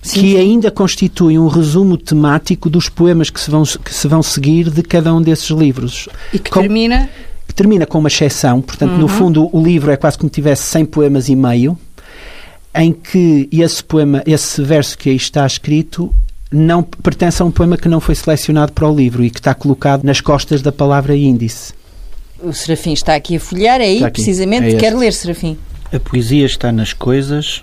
[0.03, 4.22] Sim, que ainda constitui um resumo temático dos poemas que se vão, que se vão
[4.22, 6.11] seguir de cada um desses livros.
[6.31, 7.09] E que com, termina?
[7.48, 8.98] Que termina com uma exceção, portanto, uhum.
[8.98, 11.79] no fundo, o livro é quase como tivesse 100 poemas e meio,
[12.75, 16.14] em que esse poema, esse verso que aí está escrito,
[16.51, 19.55] não pertence a um poema que não foi selecionado para o livro e que está
[19.55, 21.72] colocado nas costas da palavra índice.
[22.42, 24.74] O Serafim está aqui a folhear, é aí precisamente.
[24.74, 25.57] É Quer ler, Serafim?
[25.92, 27.62] A poesia está nas coisas,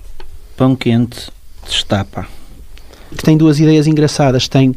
[0.56, 1.30] pão quente
[1.65, 2.28] destapa.
[3.15, 4.48] Que tem duas ideias engraçadas.
[4.48, 4.74] Tem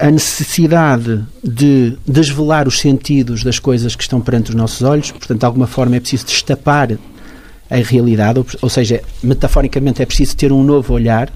[0.00, 5.40] a necessidade de desvelar os sentidos das coisas que estão perante os nossos olhos, portanto,
[5.40, 6.96] de alguma forma é preciso destapar
[7.70, 11.30] a realidade, ou seja, metaforicamente é preciso ter um novo olhar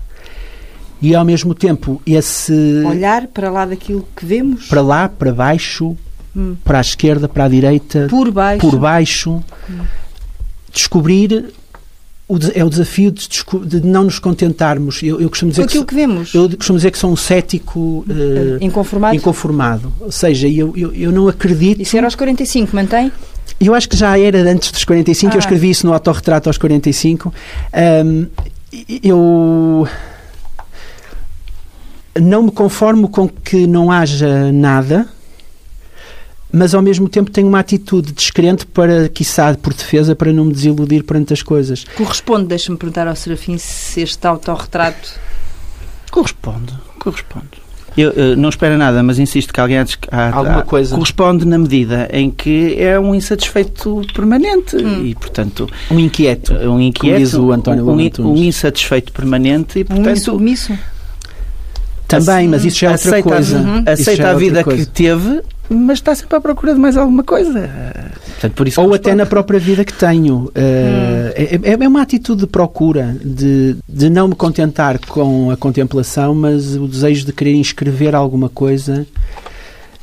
[1.01, 5.97] e ao mesmo tempo esse olhar para lá daquilo que vemos, para lá, para baixo,
[6.37, 6.57] hum.
[6.65, 9.85] para a esquerda, para a direita, por baixo, por baixo, hum.
[10.73, 11.53] descobrir
[12.33, 13.29] o, é o desafio de,
[13.67, 15.03] de, não nos contentarmos.
[15.03, 16.35] Eu, eu costumo dizer aquilo que, que, vemos.
[16.35, 19.15] Eu costumo dizer que sou um cético uh, inconformado.
[19.15, 19.93] inconformado.
[20.01, 21.83] Ou seja, eu, eu, eu não acredito.
[21.83, 23.13] Isso era aos 45, mantém?
[23.61, 25.37] Eu acho que já era antes dos 45, ah.
[25.37, 27.33] eu escrevi isso no autorretrato aos 45.
[28.05, 28.27] Um,
[29.03, 29.87] eu
[32.21, 35.07] não me conformo com que não haja nada
[36.53, 40.53] mas ao mesmo tempo tenho uma atitude descrente para, quiçá, por defesa, para não me
[40.53, 41.85] desiludir perante as coisas.
[41.97, 45.19] Corresponde, deixa-me perguntar ao Serafim se este autorretrato...
[46.11, 47.63] Corresponde, corresponde.
[47.97, 50.95] Eu, eu, não espero nada, mas insisto que alguém há, há, Alguma coisa.
[50.95, 55.05] corresponde na medida em que é um insatisfeito permanente hum.
[55.05, 55.69] e, portanto...
[55.91, 60.07] Um inquieto, um inquieto, diz o António um, um, insatisfeito permanente e, portanto...
[60.07, 60.79] Um insubmisso.
[62.19, 63.59] Também, mas isso já é outra aceita, coisa.
[63.59, 63.85] Uhum.
[63.87, 67.71] Aceita a vida que teve, mas está sempre à procura de mais alguma coisa.
[68.33, 70.47] Portanto, por Ou até na própria vida que tenho.
[70.47, 70.53] Uh,
[71.35, 76.75] é, é, uma atitude de procura, de, de não me contentar com a contemplação, mas
[76.77, 79.07] o desejo de querer inscrever alguma coisa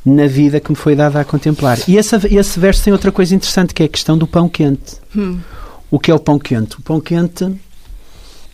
[0.06, 1.78] na vida que me foi dada a contemplar.
[1.88, 4.96] E esse, esse verso tem outra coisa interessante, que é a questão do pão quente.
[5.16, 5.40] Hum.
[5.92, 6.78] O que é o pão quente?
[6.78, 7.52] O pão quente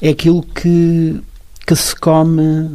[0.01, 1.21] é aquilo que,
[1.65, 2.69] que se come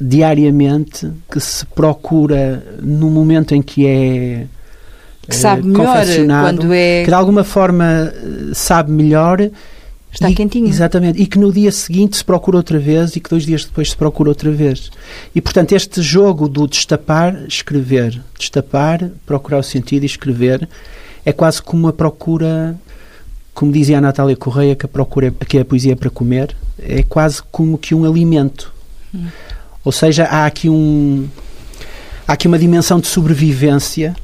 [0.00, 4.46] diariamente, que se procura no momento em que é
[5.28, 6.04] que sabe eh, melhor
[6.42, 9.50] quando é que de alguma forma eh, sabe melhor
[10.10, 10.66] está e, quentinho.
[10.66, 11.20] Exatamente.
[11.22, 13.96] E que no dia seguinte se procura outra vez e que dois dias depois se
[13.96, 14.90] procura outra vez.
[15.34, 20.68] E portanto este jogo do destapar escrever destapar procurar o sentido e escrever
[21.24, 22.76] é quase como uma procura
[23.52, 27.02] como dizia a Natália Correia que a procura que a poesia é para comer é
[27.02, 28.72] quase como que um alimento.
[29.14, 29.26] Hum.
[29.84, 31.28] Ou seja, há aqui um
[32.26, 34.14] há aqui uma dimensão de sobrevivência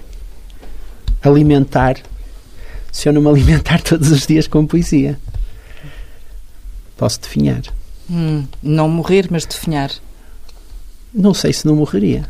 [1.23, 1.97] alimentar
[2.93, 5.19] se eu não me alimentar todos os dias com poesia.
[6.97, 7.63] Posso definhar.
[8.11, 9.91] Hum, não morrer, mas definhar.
[11.13, 12.25] Não sei se não morreria.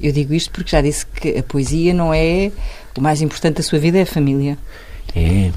[0.00, 2.50] Eu digo isto porque já disse que a poesia não é
[2.96, 4.56] o mais importante da sua vida, é a família.
[5.14, 5.50] É.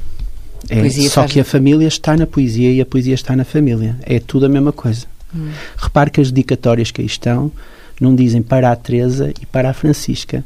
[0.69, 0.89] é.
[0.89, 1.31] Só faz...
[1.31, 3.97] que a família está na poesia e a poesia está na família.
[4.01, 5.05] É tudo a mesma coisa.
[5.35, 5.51] Hum.
[5.77, 7.51] Repare que as dedicatórias que aí estão
[7.99, 10.43] não dizem para a Teresa e para a Francisca,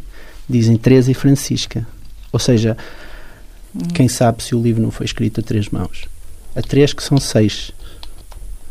[0.48, 1.88] dizem Teresa e Francisca.
[2.32, 2.76] Ou seja,
[3.74, 3.80] hum.
[3.93, 6.06] quem sabe se o livro não foi escrito a três mãos.
[6.56, 7.71] A três que são seis.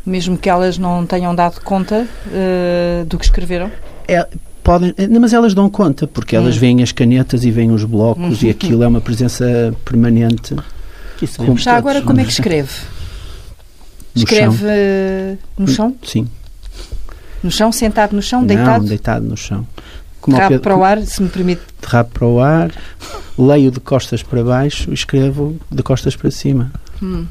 [0.05, 3.71] Mesmo que elas não tenham dado conta uh, do que escreveram?
[4.07, 4.27] É,
[4.63, 6.59] podem, eh, mas elas dão conta, porque elas hum.
[6.59, 10.55] veem as canetas e veem os blocos e aquilo é uma presença permanente.
[11.57, 12.69] Já agora, como é que escreve?
[14.15, 15.37] Escreve chão.
[15.57, 15.95] No chão?
[16.03, 16.27] Sim.
[17.43, 18.83] No chão, sentado no chão, deitado?
[18.83, 19.67] Não, deitado no chão.
[20.19, 21.61] Como rabo para o ar, se me permite.
[21.79, 22.71] De rabo para o ar,
[23.37, 26.71] leio de costas para baixo, escrevo de costas para cima.
[27.01, 27.27] Hum.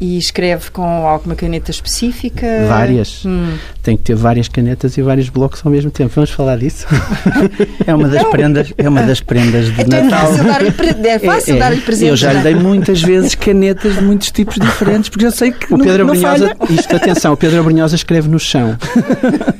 [0.00, 2.46] E escreve com alguma caneta específica?
[2.68, 3.24] Várias.
[3.26, 3.56] Hum.
[3.82, 6.12] Tem que ter várias canetas e vários blocos ao mesmo tempo.
[6.14, 6.86] Vamos falar disso?
[7.84, 10.28] é uma das prendas, é uma das prendas de então Natal.
[11.08, 11.84] É fácil dar-lhe é, é.
[11.84, 12.08] presente.
[12.10, 15.72] Eu já lhe dei muitas vezes canetas de muitos tipos diferentes, porque eu sei que
[15.72, 18.76] o Pedro não, Abrunhosa, isto atenção, o Pedro Abrunhosa escreve no chão.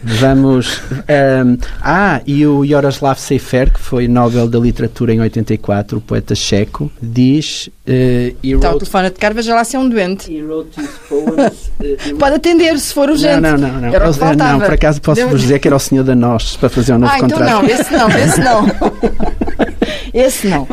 [0.03, 0.81] Vamos.
[0.93, 6.35] Um, ah, e o Jaroslav Seifer, que foi Nobel da Literatura em 84, o poeta
[6.35, 7.69] checo, diz.
[7.87, 10.28] Uh, então, o telefone de Carva já lá ser um doente.
[10.31, 13.41] Uh, Pode atender se for urgente.
[13.41, 13.81] Não, não, não.
[13.81, 13.95] não.
[13.95, 16.69] Era o não por acaso posso vos dizer que era o senhor da Nós para
[16.69, 17.43] fazer um novo ah, contrato.
[17.43, 18.67] Então não, esse não, esse não.
[20.13, 20.67] Esse não.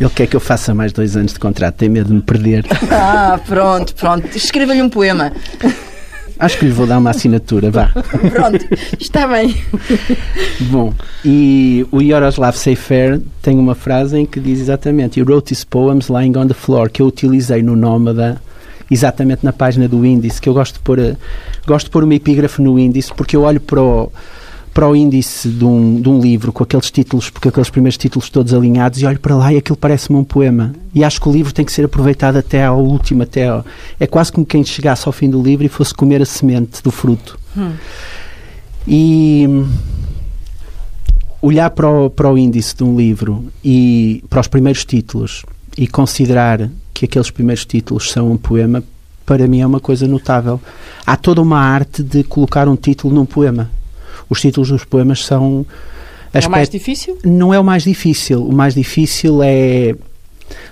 [0.00, 2.64] Ele quer que eu faça mais dois anos de contrato, tem medo de me perder.
[2.90, 4.34] Ah, pronto, pronto.
[4.34, 5.32] Escreva-lhe um poema.
[6.38, 7.88] Acho que lhe vou dar uma assinatura, vá.
[8.32, 8.66] Pronto,
[8.98, 9.54] está bem.
[10.70, 15.64] Bom, e o Yaroslav Seifer tem uma frase em que diz exatamente: You wrote his
[15.64, 18.40] poems lying on the floor, que eu utilizei no Nómada,
[18.90, 21.16] exatamente na página do índice, que eu gosto de pôr, a-
[21.66, 24.10] gosto de pôr uma epígrafe no índice, porque eu olho para o,
[24.74, 28.28] para o índice de um, de um livro com aqueles títulos, porque aqueles primeiros títulos
[28.30, 30.72] todos alinhados, e olho para lá e aquilo parece-me um poema.
[30.94, 33.64] E acho que o livro tem que ser aproveitado até ao último, até ao,
[33.98, 36.90] é quase como quem chegasse ao fim do livro e fosse comer a semente do
[36.90, 37.38] fruto.
[38.86, 39.68] E hum,
[41.42, 45.44] olhar para o, para o índice de um livro e para os primeiros títulos
[45.76, 46.68] e considerar
[47.00, 48.82] que aqueles primeiros títulos são um poema,
[49.24, 50.60] para mim é uma coisa notável.
[51.06, 53.70] Há toda uma arte de colocar um título num poema.
[54.28, 55.64] Os títulos dos poemas são.
[56.32, 57.18] É o mais difícil?
[57.24, 58.46] não é o mais difícil.
[58.46, 59.94] O mais difícil é,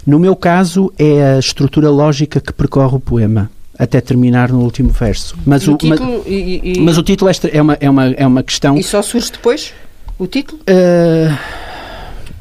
[0.06, 4.90] no meu caso, é a estrutura lógica que percorre o poema até terminar no último
[4.90, 5.34] verso.
[5.46, 7.88] Mas E o, o título, e, e- mas, mas o título é é uma, é
[7.90, 8.76] uma, é uma questão.
[8.76, 9.72] e só surge depois?
[10.18, 10.60] O título?
[10.68, 11.34] Uh,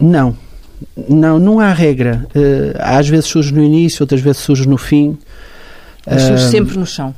[0.02, 0.36] não.
[1.10, 2.26] Não, não há regra.
[2.36, 5.18] Uh, às vezes surge no início, outras vezes surge no fim.
[6.06, 7.14] Mas surge Uh, sempre no chão.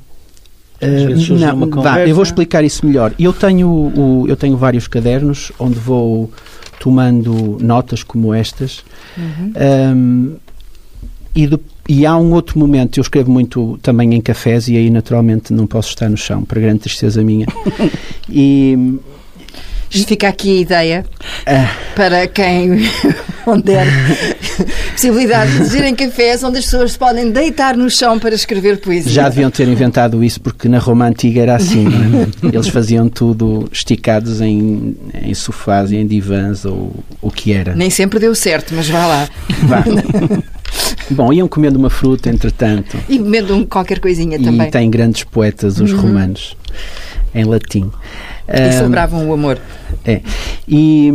[0.81, 3.13] Às vezes Uh, não, vá, eu vou explicar isso melhor.
[3.19, 6.31] Eu tenho, o, eu tenho vários cadernos onde vou
[6.79, 8.83] tomando notas como estas.
[9.17, 9.53] Uhum.
[9.95, 10.35] Um,
[11.35, 14.89] e, do- e há um outro momento, eu escrevo muito também em cafés e aí
[14.89, 17.45] naturalmente não posso estar no chão, para grande tristeza minha.
[18.29, 18.97] e
[19.89, 21.05] fica aqui a ideia
[21.45, 21.69] Ah.
[21.95, 22.77] para quem
[23.63, 23.87] der
[24.91, 29.11] possibilidade de dirigirem cafés onde as pessoas se podem deitar no chão para escrever poesia.
[29.11, 32.27] Já deviam ter inventado isso porque na Roma Antiga era assim, não é?
[32.53, 37.75] Eles faziam tudo esticados em, em sofás e em divãs ou o que era.
[37.75, 39.29] Nem sempre deu certo, mas vá lá.
[39.63, 39.83] Vá.
[41.09, 42.95] Bom, iam comendo uma fruta, entretanto.
[43.09, 44.69] E bebendo um qualquer coisinha E também.
[44.69, 46.55] têm grandes poetas, os romanos,
[47.33, 47.89] em latim.
[48.47, 49.57] E celebravam o amor.
[50.09, 50.21] É.
[50.67, 51.11] E,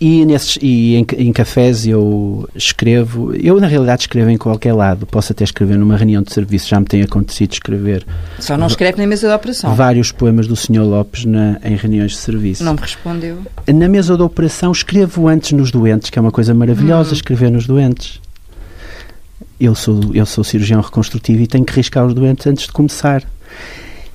[0.00, 5.06] e, nesses, e em, em cafés eu escrevo, eu na realidade escrevo em qualquer lado,
[5.06, 8.04] posso até escrever numa reunião de serviço, já me tem acontecido escrever
[8.40, 9.74] Só não escreve na mesa de operação.
[9.76, 10.80] vários poemas do Sr.
[10.82, 12.64] Lopes na, em reuniões de serviço.
[12.64, 13.38] Não me respondeu.
[13.72, 17.14] Na mesa da operação escrevo antes nos doentes, que é uma coisa maravilhosa Hum.
[17.14, 18.20] escrever nos doentes.
[19.60, 23.22] Eu sou, eu sou cirurgião reconstrutivo e tenho que riscar os doentes antes de começar.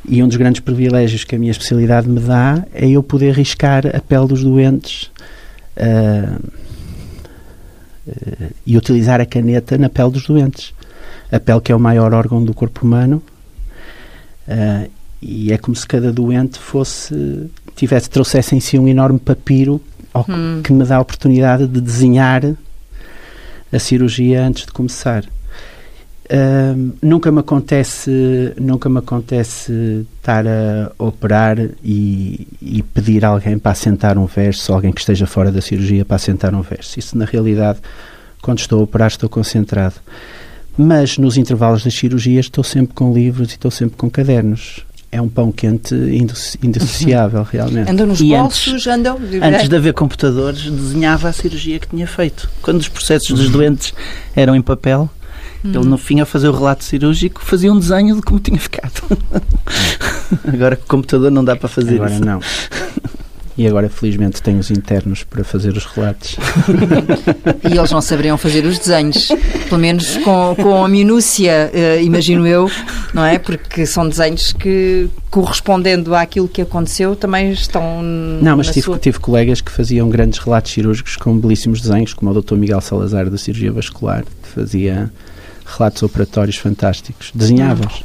[0.08, 3.86] E um dos grandes privilégios que a minha especialidade me dá é eu poder riscar
[3.88, 5.12] a pele dos doentes
[5.76, 6.40] ah,
[8.08, 10.74] ah, e utilizar a caneta na pele dos doentes.
[11.32, 13.22] A pele que é o maior órgão do corpo humano
[14.48, 14.86] ah,
[15.22, 19.82] e é como se cada doente fosse tivesse trouxesse em si um enorme papiro
[20.28, 20.62] Hum.
[20.64, 22.42] que me dá a oportunidade de desenhar
[23.72, 25.26] a cirurgia antes de começar.
[27.02, 34.18] Nunca me acontece nunca me acontece estar a operar e, e pedir alguém para assentar
[34.18, 37.00] um verso, alguém que esteja fora da cirurgia para assentar um verso.
[37.00, 37.80] Isso na realidade,
[38.42, 39.96] quando estou a operar, estou concentrado.
[40.78, 44.86] Mas nos intervalos das cirurgias estou sempre com livros e estou sempre com cadernos.
[45.10, 45.96] É um pão quente
[46.62, 47.90] indissociável, realmente.
[47.90, 49.18] Andam nos E bolsos, andam.
[49.42, 52.50] Antes de haver computadores, desenhava a cirurgia que tinha feito.
[52.62, 53.38] Quando os processos Uhum.
[53.38, 53.94] dos doentes
[54.36, 55.10] eram em papel,
[55.64, 59.02] ele no fim, a fazer o relato cirúrgico, fazia um desenho de como tinha ficado.
[60.52, 62.26] Agora com o computador não dá para fazer Agora isso.
[62.26, 62.40] não.
[63.60, 66.36] E agora, felizmente, tenho os internos para fazer os relatos.
[67.68, 69.30] E eles não saberiam fazer os desenhos.
[69.68, 72.70] Pelo menos com, com a minúcia, eh, imagino eu,
[73.16, 73.40] não é?
[73.40, 78.04] Porque são desenhos que, correspondendo àquilo que aconteceu, também estão.
[78.04, 82.14] Não, mas na tive, sua- tive colegas que faziam grandes relatos cirúrgicos com belíssimos desenhos,
[82.14, 82.54] como o Dr.
[82.58, 85.12] Miguel Salazar da Cirurgia Vascular, que fazia
[85.78, 87.32] relatos operatórios fantásticos.
[87.34, 88.04] Desenhava-os.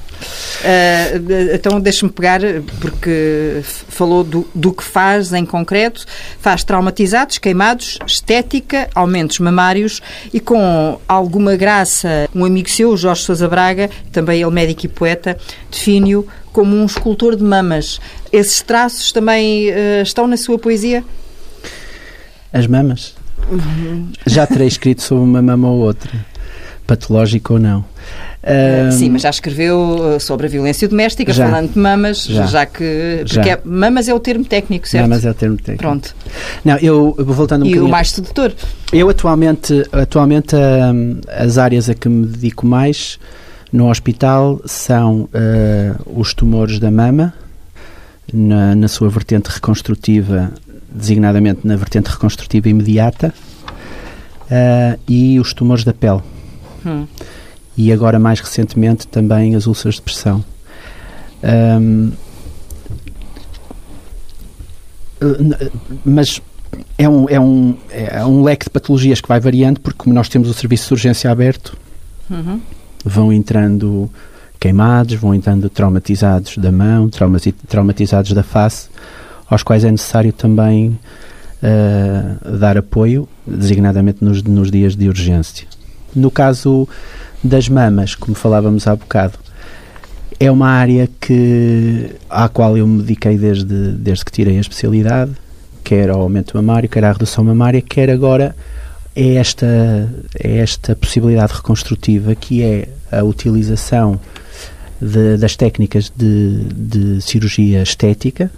[0.64, 2.40] Ah, de- então deixe-me pegar,
[2.81, 6.05] porque falou do, do que faz em concreto.
[6.40, 10.00] Faz traumatizados, queimados, estética, aumentos mamários
[10.33, 15.37] e com alguma graça, um amigo seu, Jorge Sousa Braga, também ele médico e poeta,
[15.71, 18.00] define-o como um escultor de mamas.
[18.33, 21.04] Esses traços também ah, estão na sua poesia?
[22.52, 23.15] As mamas.
[23.50, 24.08] Uhum.
[24.27, 26.10] Já terei escrito sobre uma mama ou outra,
[26.87, 27.85] patológica ou não.
[28.45, 31.47] Ah, Ahm, Sim, mas já escreveu ah, sobre a violência doméstica, Já.
[31.49, 32.67] falando de mamas, já, Já.
[32.67, 33.23] que.
[33.25, 33.35] Já.
[33.43, 35.09] Porque é- mamas é o termo técnico, certo?
[35.09, 35.79] Mamas é o termo técnico.
[35.83, 36.15] Pronto.
[36.65, 37.87] Não, eu, voltando um E bocadinho.
[37.87, 38.53] o mais sedutor?
[38.93, 43.19] Eu atualmente, atualmente hum, as áreas a que me dedico mais
[43.73, 47.33] no hospital são eh, os tumores da mama,
[48.33, 50.51] na, na sua vertente reconstrutiva,
[50.91, 53.33] designadamente na vertente reconstrutiva imediata,
[54.51, 56.21] uh, e os tumores da pele.
[57.77, 60.45] E agora, mais recentemente, também as úlceras de pressão.
[61.43, 62.13] Um,
[66.05, 66.41] mas
[66.99, 70.29] é um, é, um, é um leque de patologias que vai variando, porque como nós
[70.29, 71.77] temos o serviço de urgência aberto,
[72.31, 72.61] uhum.
[73.05, 74.11] vão entrando
[74.59, 77.11] queimados, vão entrando traumatizados da mão,
[77.69, 78.89] traumatizados da face,
[79.49, 80.99] aos quais é necessário também
[81.63, 85.67] uh, dar apoio, designadamente nos, nos dias de urgência.
[86.15, 86.88] No caso
[87.42, 89.38] das mamas, como falávamos há bocado,
[90.38, 95.33] é uma área que, à qual eu me dediquei desde, desde que tirei a especialidade,
[95.85, 98.54] quer ao aumento mamário, quer à redução mamária, quer agora
[99.15, 100.08] é esta,
[100.38, 104.19] é esta possibilidade reconstrutiva que é a utilização
[105.00, 108.50] de, das técnicas de, de, cirurgia estética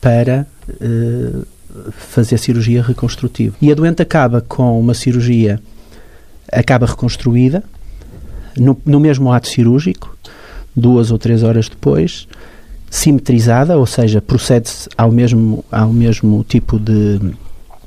[0.00, 1.46] para uh,
[1.90, 3.56] fazer cirurgia reconstrutiva.
[3.60, 5.60] E a doente acaba com uma cirurgia,
[6.52, 7.62] acaba reconstruída,
[8.56, 10.16] no, no mesmo ato cirúrgico,
[10.74, 12.26] duas ou três horas depois,
[12.90, 17.20] simetrizada, ou seja, procede-se ao mesmo, ao mesmo tipo de,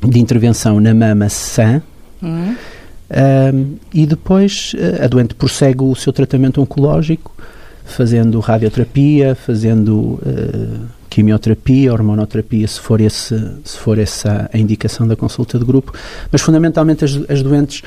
[0.01, 1.81] de intervenção na mama sã.
[2.23, 7.35] Um, e depois a doente prossegue o seu tratamento oncológico,
[7.83, 15.15] fazendo radioterapia, fazendo uh, quimioterapia, hormonoterapia, se for, esse, se for essa a indicação da
[15.15, 15.93] consulta de grupo.
[16.31, 17.81] Mas fundamentalmente as, as doentes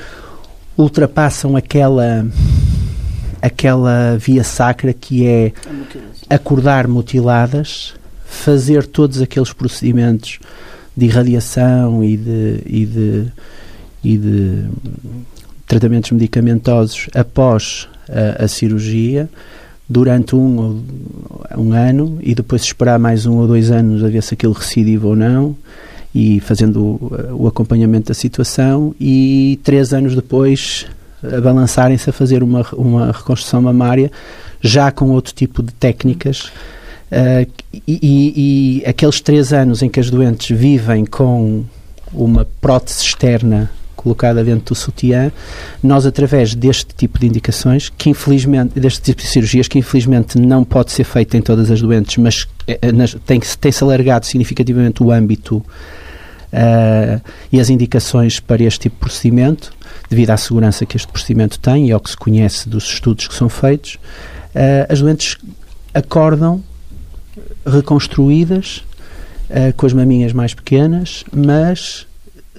[0.76, 2.26] ultrapassam aquela
[3.40, 5.52] aquela via sacra que é
[6.30, 7.94] acordar mutiladas,
[8.24, 10.38] fazer todos aqueles procedimentos
[10.96, 13.26] de irradiação e de, e de,
[14.02, 14.64] e de
[15.66, 19.28] tratamentos medicamentosos após a, a cirurgia
[19.86, 20.82] durante um,
[21.54, 25.06] um ano e depois esperar mais um ou dois anos a ver se aquilo recidiva
[25.06, 25.54] ou não
[26.14, 30.86] e fazendo o, o acompanhamento da situação e três anos depois
[31.42, 34.10] balançarem-se a fazer uma, uma reconstrução mamária
[34.60, 36.50] já com outro tipo de técnicas.
[37.10, 41.64] Uh, e, e, e, aqueles três anos em que as doentes vivem com
[42.12, 45.32] uma prótese externa colocada dentro do sutiã,
[45.82, 50.62] nós através deste tipo de indicações, que infelizmente, deste tipo de cirurgias, que infelizmente não
[50.64, 52.78] pode ser feita em todas as doentes, mas eh,
[53.24, 55.64] tem-se tem alargado significativamente o âmbito
[56.54, 57.20] uh,
[57.52, 59.72] e as indicações para este tipo de procedimento,
[60.08, 63.34] devido à segurança que este procedimento tem e ao que se conhece dos estudos que
[63.34, 63.94] são feitos,
[64.54, 65.36] uh, as doentes
[65.92, 66.62] acordam
[67.66, 68.84] reconstruídas,
[69.50, 72.06] uh, com as maminhas mais pequenas, mas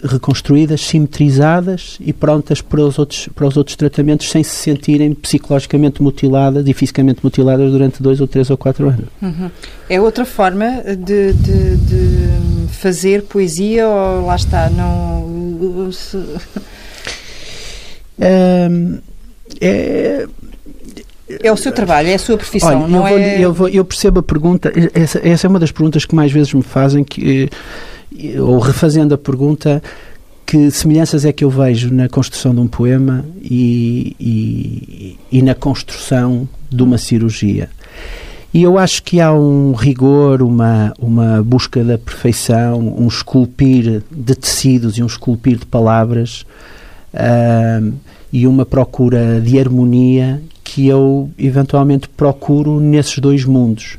[0.04, 6.02] reconstruídas, simetrizadas e prontas para os outros, para os outros tratamentos sem se sentirem psicologicamente
[6.02, 9.06] mutiladas e fisicamente mutiladas durante dois ou três ou quatro anos.
[9.22, 9.50] Uhum.
[9.90, 15.26] É outra forma de, de, de, fazer poesia ou lá está, não...
[18.18, 19.00] Um,
[19.62, 20.28] é,
[21.28, 23.40] é o seu trabalho, é a sua profissão, Olha, não eu, vou, é...
[23.40, 26.54] eu, vou, eu percebo a pergunta, essa, essa, é uma das perguntas que mais vezes
[26.54, 27.50] me fazem, que,
[28.40, 29.82] ou refazendo a pergunta,
[30.46, 35.56] que semelhanças é que eu vejo na construção de um poema e, e, e na
[35.56, 37.70] construção de uma cirurgia?
[38.54, 44.36] E eu acho que há um rigor, uma, uma busca da perfeição, um esculpir de
[44.36, 46.46] tecidos e um esculpir de palavras
[48.32, 53.98] e uma procura de harmonia que eu eventualmente procuro nesses dois mundos.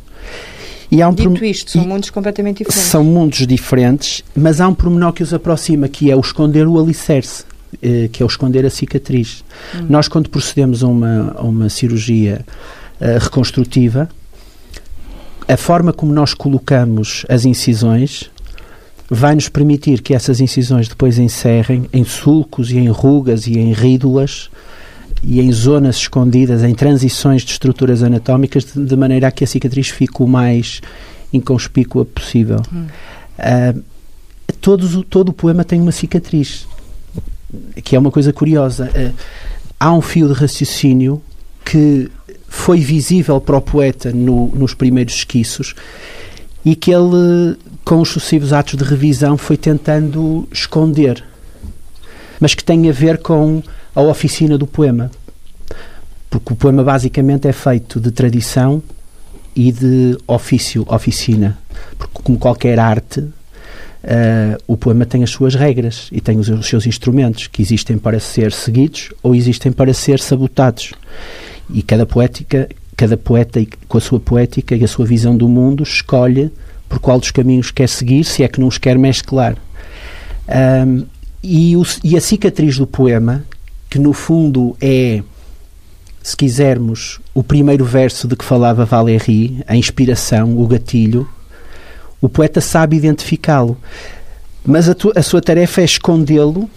[0.91, 2.91] E há um Dito isto, são mundos completamente diferentes.
[2.91, 6.78] São mundos diferentes, mas há um pormenor que os aproxima, que é o esconder o
[6.78, 7.45] alicerce,
[7.82, 9.45] eh, que é o esconder a cicatriz.
[9.74, 9.87] Hum.
[9.89, 12.45] Nós, quando procedemos a uma, a uma cirurgia
[13.01, 14.09] uh, reconstrutiva,
[15.49, 18.30] a forma como nós colocamos as incisões
[19.09, 23.72] vai nos permitir que essas incisões depois encerrem em sulcos e em rugas e em
[23.72, 24.51] rídulas
[25.27, 29.47] e em zonas escondidas, em transições de estruturas anatómicas, de, de maneira a que a
[29.47, 30.81] cicatriz fique o mais
[31.33, 32.62] inconspícua possível.
[32.72, 32.87] Hum.
[33.37, 33.83] Uh,
[34.61, 36.68] todos, todo o poema tem uma cicatriz,
[37.83, 38.89] que é uma coisa curiosa.
[38.95, 39.12] Uh,
[39.81, 41.20] há um fio de raciocínio
[41.64, 42.09] que
[42.47, 45.74] foi visível para o poeta no, nos primeiros esquiços
[46.64, 51.24] e que ele, com os sucessivos atos de revisão, foi tentando esconder,
[52.39, 53.61] mas que tem a ver com
[53.97, 55.11] a oficina do poema.
[56.31, 58.83] Porque o poema basicamente é feito de tradição
[59.55, 61.59] e de ofício, oficina.
[61.99, 63.33] Porque, como qualquer arte, uh,
[64.67, 68.21] o poema tem as suas regras e tem os, os seus instrumentos que existem para
[68.21, 70.93] ser seguidos ou existem para ser sabotados.
[71.69, 75.83] E cada poética cada poeta, com a sua poética e a sua visão do mundo,
[75.83, 76.51] escolhe
[76.89, 79.57] por qual dos caminhos quer seguir, se é que não os quer mesclar.
[80.49, 81.05] Um,
[81.43, 83.45] e, o, e a cicatriz do poema,
[83.89, 85.22] que no fundo é,
[86.22, 91.28] se quisermos, o primeiro verso de que falava Valéry, a inspiração, o gatilho,
[92.20, 93.76] o poeta sabe identificá-lo.
[94.64, 96.68] Mas a, tu, a sua tarefa é escondê-lo,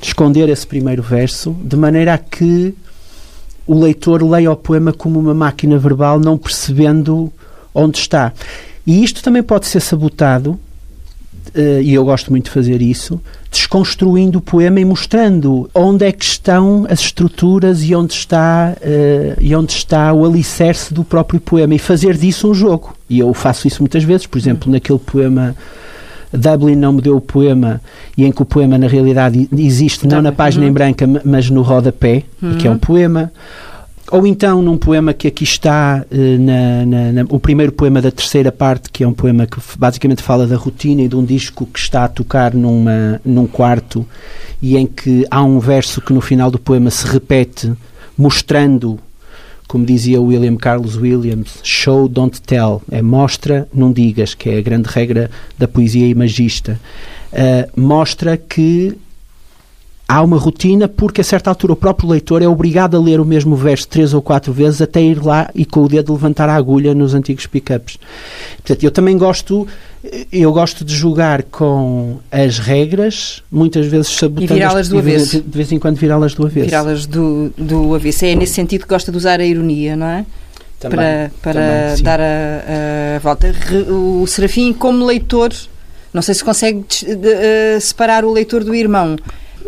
[0.00, 2.74] esconder esse primeiro verso, de maneira a que
[3.66, 7.32] o leitor leia o poema como uma máquina verbal, não percebendo
[7.74, 8.32] onde está.
[8.86, 10.60] E isto também pode ser sabotado,
[11.82, 16.24] e eu gosto muito de fazer isso, desconstruindo o poema e mostrando onde é que
[16.24, 21.74] estão as estruturas e onde está, uh, e onde está o alicerce do próprio poema
[21.74, 22.94] e fazer disso um jogo.
[23.08, 25.56] E eu faço isso muitas vezes, por exemplo, naquele poema
[26.32, 27.80] Dublin não me deu o poema
[28.16, 30.70] e em que o poema na realidade existe não na página uhum.
[30.70, 32.58] em branca mas no rodapé, uhum.
[32.58, 33.32] que é um poema
[34.10, 38.10] ou então num poema que aqui está, eh, na, na, na, o primeiro poema da
[38.10, 41.66] terceira parte, que é um poema que basicamente fala da rotina e de um disco
[41.66, 44.06] que está a tocar numa, num quarto
[44.62, 47.72] e em que há um verso que no final do poema se repete,
[48.16, 48.98] mostrando,
[49.66, 54.62] como dizia William Carlos Williams, show, don't tell, é mostra, não digas, que é a
[54.62, 56.80] grande regra da poesia imagista.
[57.32, 58.96] Uh, mostra que
[60.08, 63.24] há uma rotina porque a certa altura o próprio leitor é obrigado a ler o
[63.24, 66.54] mesmo verso três ou quatro vezes até ir lá e com o dedo levantar a
[66.54, 67.98] agulha nos antigos pick-ups.
[68.58, 69.66] Portanto, eu também gosto
[70.30, 74.52] eu gosto de jogar com as regras, muitas vezes sabotando...
[74.52, 75.40] E virá-las do avesso.
[75.40, 76.66] De vez em quando virá-las do avesso.
[76.66, 78.24] Virá-las do, do avesso.
[78.24, 80.26] É nesse sentido que gosta de usar a ironia, não é?
[80.78, 83.52] Também, para para também, dar a, a, volta.
[83.88, 85.52] O Serafim, como leitor,
[86.12, 89.16] não sei se consegue eh, separar o leitor do irmão.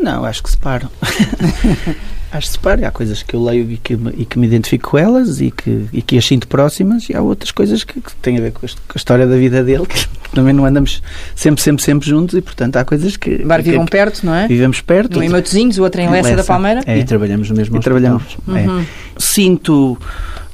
[0.00, 0.88] Não, acho que separo.
[2.30, 2.86] acho que separo.
[2.86, 5.86] Há coisas que eu leio e que, e que me identifico com elas e que,
[5.92, 8.64] e que as sinto próximas, e há outras coisas que, que têm a ver com
[8.64, 11.02] a, com a, história da vida dele, que também não andamos
[11.34, 13.42] sempre, sempre, sempre juntos, e portanto há coisas que.
[13.42, 14.46] Agora vivam que, perto, não é?
[14.46, 15.18] Vivemos perto.
[15.18, 16.80] Um em Matosinhos, o outro em Lessa, da Palmeira.
[16.86, 16.98] É.
[16.98, 18.36] E trabalhamos no mesmo e trabalhamos.
[18.48, 18.68] É.
[18.68, 18.84] Uhum.
[19.16, 19.98] Sinto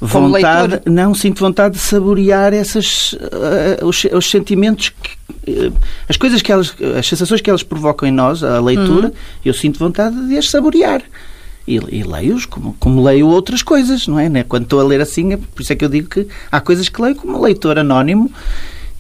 [0.01, 5.73] vontade, não sinto vontade de saborear essas uh, os, os, sentimentos que, uh,
[6.09, 9.15] as coisas que elas as sensações que elas provocam em nós a leitura, uhum.
[9.45, 11.03] eu sinto vontade de as saborear.
[11.67, 14.29] E, e leio-os como, como leio outras coisas, não é?
[14.29, 14.45] Né?
[14.45, 16.91] Quando estou a ler assim, é por isso é que eu digo que há coisas
[16.91, 18.31] que leio como leitor anónimo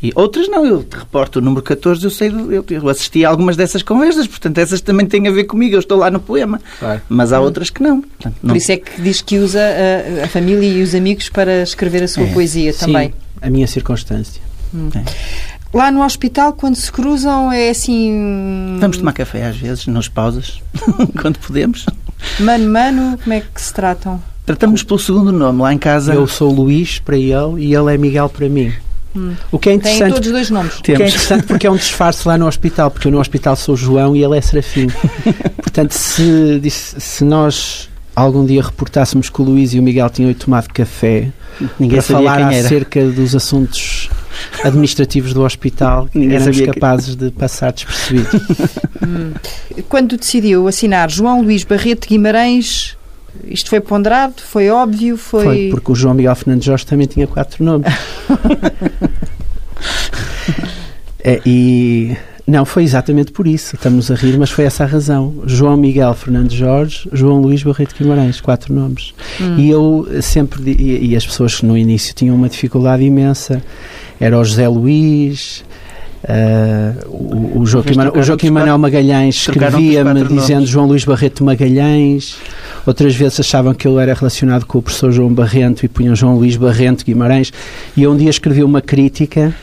[0.05, 3.31] e outras não, eu te reporto o número 14, eu sei, eu, eu assisti a
[3.31, 6.61] algumas dessas conversas, portanto essas também têm a ver comigo, eu estou lá no poema.
[6.79, 7.01] Claro.
[7.09, 8.03] Mas há outras que não.
[8.03, 8.51] Portanto, não.
[8.51, 12.03] Por isso é que diz que usa a, a, família e os amigos para escrever
[12.03, 13.09] a sua é, poesia também.
[13.09, 14.43] Sim, a minha circunstância.
[14.75, 14.91] Hum.
[14.95, 15.05] É.
[15.73, 18.77] Lá no hospital, quando se cruzam, é assim.
[18.79, 20.61] Vamos tomar café às vezes, nas pausas,
[21.19, 21.87] quando podemos.
[22.41, 24.23] Mano, mano, como é que se tratam?
[24.45, 26.13] Tratamos pelo segundo nome, lá em casa.
[26.13, 28.71] Eu sou Luís para ele e ele é Miguel para mim.
[29.17, 29.35] Hum.
[29.53, 30.03] O que é interessante.
[30.03, 30.79] Tem todos os dois nomes.
[30.79, 33.55] O que é interessante porque é um disfarce lá no hospital, porque eu no hospital
[33.57, 34.89] sou João e ele é Serafim.
[35.57, 40.69] Portanto, se, se nós algum dia reportássemos que o Luís e o Miguel tinham tomado
[40.69, 41.33] café
[41.79, 44.09] Ninguém para falar acerca dos assuntos
[44.63, 47.25] administrativos do hospital, Ninguém éramos capazes que...
[47.25, 48.41] de passar despercebidos.
[49.05, 49.35] Hum.
[49.87, 52.97] Quando decidiu assinar João Luís Barreto Guimarães
[53.45, 54.35] isto foi ponderado?
[54.39, 55.17] Foi óbvio?
[55.17, 55.45] Foi...
[55.45, 57.87] foi porque o João Miguel Fernandes Jorge também tinha quatro nomes.
[61.23, 62.17] é, e
[62.47, 63.75] não, foi exatamente por isso.
[63.75, 65.43] Estamos a rir, mas foi essa a razão.
[65.47, 69.15] João Miguel Fernandes Jorge, João Luís Barreto Guimarães, quatro nomes.
[69.41, 69.57] Hum.
[69.59, 73.63] E eu sempre, e, e, as pessoas que no início tinham uma dificuldade imensa,
[74.21, 75.65] era o José Luís,
[76.25, 80.69] Uh, o, o, Joaquim, o Joaquim Manuel Magalhães escrevia-me dizendo nomes.
[80.71, 82.37] João Luís Barreto Magalhães.
[82.87, 86.37] Outras vezes achavam que eu era relacionado com o professor João Barrento e punham João
[86.37, 87.53] Luís Barrento Guimarães.
[87.95, 89.55] E eu um dia escrevi uma crítica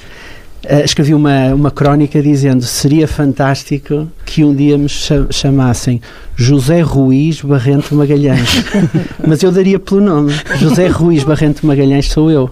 [0.63, 5.99] Uh, escrevi uma, uma crónica dizendo seria fantástico que um dia me chamassem
[6.35, 8.63] José Ruiz Barrento Magalhães.
[9.25, 10.31] Mas eu daria pelo nome.
[10.59, 12.47] José Ruiz Barrento Magalhães sou eu.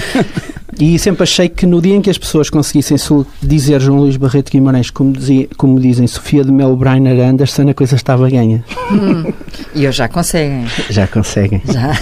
[0.80, 2.96] E sempre achei que no dia em que as pessoas conseguissem
[3.42, 7.74] dizer João Luís Barreto Guimarães, como, dizia, como dizem Sofia de Mel Brainer Anderson, a
[7.74, 8.64] coisa estava ganha.
[8.90, 9.30] Hum,
[9.74, 10.64] e eles já conseguem.
[10.88, 11.60] Já conseguem.
[11.66, 11.92] Já.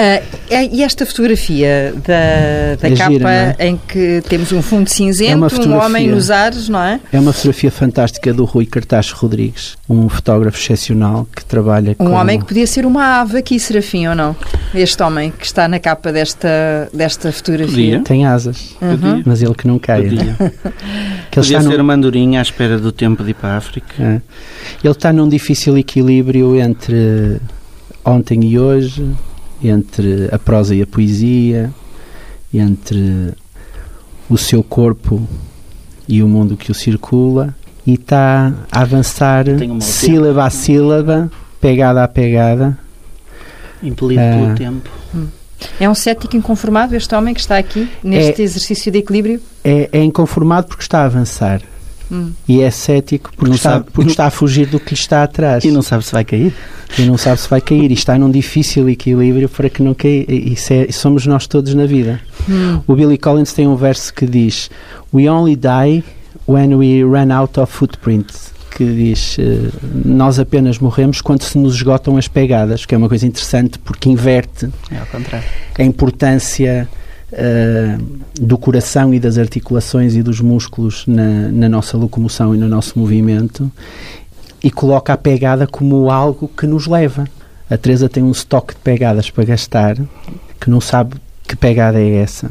[0.00, 0.40] Uh,
[0.72, 3.68] e esta fotografia da, da é capa gira, é?
[3.68, 7.00] em que temos um fundo cinzento, é um homem nos ares, não é?
[7.12, 12.08] É uma fotografia fantástica do Rui Cartacho Rodrigues, um fotógrafo excepcional que trabalha um com...
[12.08, 14.34] Um homem que podia ser uma ave aqui, Serafim, ou não?
[14.74, 17.98] Este homem que está na capa desta, desta fotografia.
[17.98, 18.00] Podia.
[18.00, 19.22] Tem asas, uhum.
[19.24, 20.02] mas ele que não cai.
[20.02, 20.34] Podia,
[21.30, 21.82] que ele Podia ser num...
[21.82, 23.94] uma andorinha à espera do tempo de ir para a África.
[23.98, 24.20] É.
[24.82, 27.40] Ele está num difícil equilíbrio entre
[28.04, 29.04] ontem e hoje,
[29.62, 31.70] entre a prosa e a poesia,
[32.52, 33.32] entre
[34.28, 35.20] o seu corpo
[36.08, 37.54] e o mundo que o circula,
[37.86, 39.44] e está a avançar
[39.80, 41.30] sílaba a sílaba,
[41.60, 42.78] pegada a pegada.
[43.82, 44.36] Impelido Ah.
[44.44, 44.90] pelo tempo.
[45.78, 48.44] É um cético inconformado este homem que está aqui, neste É.
[48.44, 49.40] exercício de equilíbrio?
[49.62, 51.60] É, é inconformado porque está a avançar.
[52.10, 52.32] Hum.
[52.48, 55.22] E é cético porque, Não está, sabe- porque está a fugir do que lhe está
[55.22, 55.64] atrás.
[55.64, 56.52] E não sabe se vai cair.
[56.98, 60.24] e não sabe se vai cair e está num difícil equilíbrio para que não caia.
[60.28, 62.20] E Isso é, somos nós todos na vida.
[62.48, 62.80] Hum.
[62.86, 64.70] O Billy Collins tem um verso que diz:
[65.14, 66.02] We only die
[66.48, 68.26] when we run out of footprint.
[68.76, 69.68] Que diz: eh,
[70.04, 74.08] Nós apenas morremos quando se nos esgotam as pegadas, que é uma coisa interessante porque
[74.08, 75.46] inverte É ao contrário.
[75.78, 76.88] a importância
[77.32, 77.96] eh,
[78.40, 82.98] do coração e das articulações e dos músculos na, na nossa locomoção e no nosso
[82.98, 83.70] movimento
[84.62, 87.26] e coloca a pegada como algo que nos leva.
[87.68, 89.96] A Teresa tem um estoque de pegadas para gastar
[90.60, 91.14] que não sabe
[91.46, 92.50] que pegada é essa.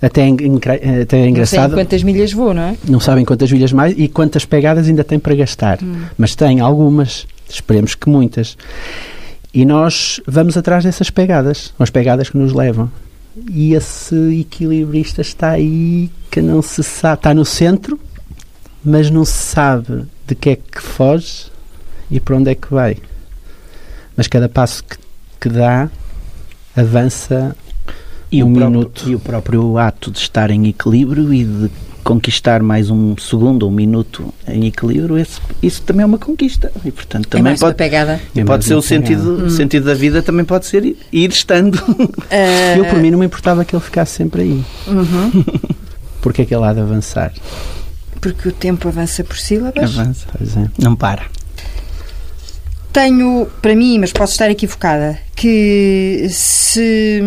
[0.00, 2.76] Até é, até é Não sei em engraçado, quantas milhas vou, não é?
[2.88, 5.78] não sabem quantas milhas mais e quantas pegadas ainda tem para gastar.
[6.16, 8.56] Mas tem algumas, esperemos que muitas.
[9.52, 12.90] E nós vamos atrás dessas pegadas, são as pegadas que nos levam.
[13.50, 17.98] E esse equilibrista está aí que não se sabe, está no centro,
[18.84, 21.46] mas não se sabe de que é que foge
[22.10, 22.96] e para onde é que vai.
[24.16, 24.96] Mas cada passo que,
[25.40, 25.88] que dá
[26.76, 27.56] avança
[28.32, 29.08] E, Um o próprio, minuto.
[29.08, 31.70] e o próprio ato de estar em equilíbrio e de
[32.14, 36.72] conquistar mais um segundo um minuto em equilíbrio, esse- isso também é uma conquista.
[36.84, 38.20] E, portanto, é também uma pode, pegada.
[38.34, 39.46] e É pode mais ser o sentido, Hum.
[39.46, 41.78] o sentido da vida, também pode ser ir, ir estando.
[42.30, 44.64] Ah, Eu, por mim, não me importava que ele ficasse sempre aí.
[44.88, 45.44] uhum.
[46.20, 47.32] Porque é que ele há de avançar?
[48.20, 49.98] Porque o tempo avança por sílabas.
[49.98, 50.26] Avança.
[50.36, 50.68] Pois é.
[50.78, 51.22] Não para.
[52.92, 57.22] Tenho, para mim, mas posso estar equivocada, que se,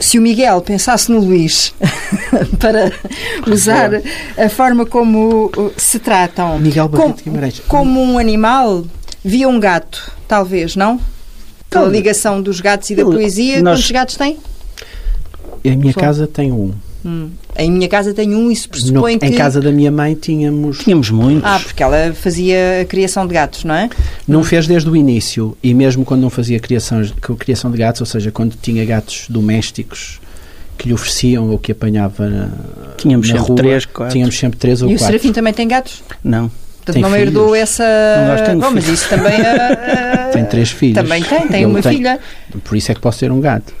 [0.00, 1.74] se o Miguel pensasse no Luís
[2.58, 2.90] para
[3.46, 3.90] usar
[4.38, 7.60] a forma como uh, se tratam Miguel como, Barreto Guimarães.
[7.68, 8.84] como um animal,
[9.22, 10.98] via um gato, talvez, não?
[11.68, 14.38] Pela ligação dos gatos e da poesia, nós- quantos gatos tem?
[15.62, 16.00] Em minha Só.
[16.00, 16.72] casa tem um.
[17.04, 17.28] Hum.
[17.56, 19.26] Em minha casa tem um, isso No- pressupõe que...
[19.26, 20.78] Em casa da minha mãe tínhamos.
[20.78, 21.44] Tínhamos muitos.
[21.44, 23.90] Ah, porque ela fazia a criação de gatos, não é?
[24.26, 25.56] Não fez desde o início.
[25.62, 27.02] E mesmo quando não fazia criação,
[27.38, 30.18] criação de gatos, ou seja, quando tinha gatos domésticos
[30.78, 32.48] que lhe ofereciam ou que apanhava na,
[32.96, 34.12] Tínhamos na sempre rua, três, quatro.
[34.12, 35.06] tínhamos sempre três ou E o quatro.
[35.12, 36.02] Serafim também tem gatos?
[36.24, 36.48] Não.
[36.48, 37.62] Portanto, Tem não herdou filhos?
[37.62, 37.84] essa.
[38.18, 39.32] Não, nós temos Bom, mas isso também.
[39.40, 40.96] ah, Tem três filhos.
[40.96, 42.18] Também tem, tem Ele uma filha.
[42.64, 43.72] Por isso é que posso ter um gato.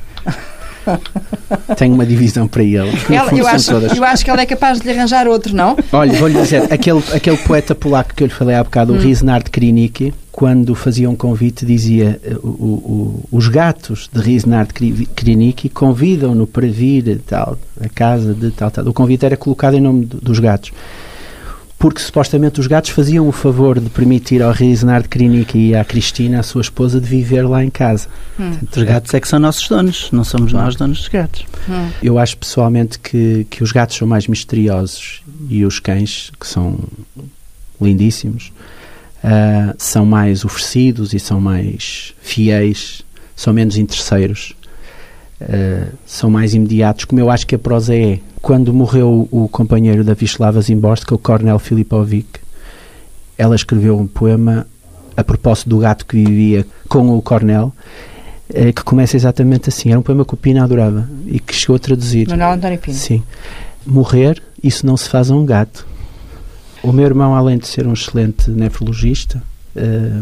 [1.76, 2.90] Tenho uma divisão para ele.
[3.10, 3.96] Ela- eu, acho, todas.
[3.96, 5.76] eu acho que ela é capaz de lhe arranjar outro, não?
[5.92, 8.96] Olha, vou-lhe dizer, aquele, aquele poeta polaco que eu lhe falei há bocado, Hum.
[8.96, 14.72] o Risnard Krinicki, quando fazia um convite, dizia eh, o- o- os gatos de Risnard
[14.74, 18.84] Kri- Krinicki convidam-no para vir tal, a casa de tal, tal.
[18.86, 20.72] O convite era colocado em nome do- dos gatos.
[21.78, 26.40] Porque supostamente os gatos faziam o favor de permitir ao Risnard Krinicki e à Cristina,
[26.40, 28.08] a sua esposa, de viver lá em casa.
[28.74, 30.66] Os gatos é que são nossos donos, não somos Claro.
[30.66, 31.44] nós donos dos gatos.
[31.68, 31.90] Hum.
[32.02, 36.78] Eu acho pessoalmente que, que os gatos são mais misteriosos e os cães, que são
[37.80, 38.50] lindíssimos,
[39.22, 43.02] ah, são mais oferecidos e são mais fiéis,
[43.36, 44.54] são menos interesseiros,
[45.48, 48.18] ah, são mais imediatos, como eu acho que a prosa é.
[48.40, 52.28] Quando morreu o companheiro da Wisława Zimborska, o Cornel Filipovic,
[53.38, 54.66] ela escreveu um poema
[55.16, 57.72] a propósito do gato que vivia com o Cornel,
[58.52, 59.90] eh, que começa exatamente assim.
[59.90, 62.28] Era um poema que o Pina adorava e que chegou a traduzir.
[62.28, 62.96] Manuel António Pino.
[62.96, 63.22] Sim.
[63.86, 65.86] Morrer, isso não se faz a um gato.
[66.82, 69.42] O meu irmão, além de ser um excelente nefrologista,
[69.74, 70.20] eh,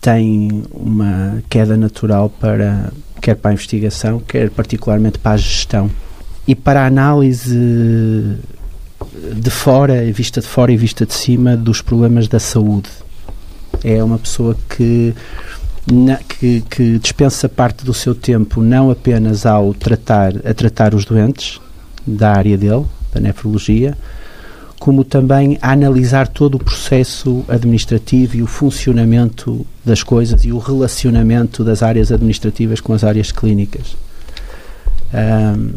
[0.00, 5.90] tem uma queda natural para quer para a investigação, quer particularmente para a gestão
[6.46, 8.36] e para a análise
[9.34, 12.88] de fora, vista de fora e vista de cima dos problemas da saúde.
[13.84, 15.14] É uma pessoa que
[16.28, 21.60] que, que dispensa parte do seu tempo não apenas ao tratar, a tratar os doentes
[22.04, 23.96] da área dele, da nefrologia,
[24.78, 30.58] como também a analisar todo o processo administrativo e o funcionamento das coisas e o
[30.58, 33.96] relacionamento das áreas administrativas com as áreas clínicas.
[35.14, 35.70] Ahm,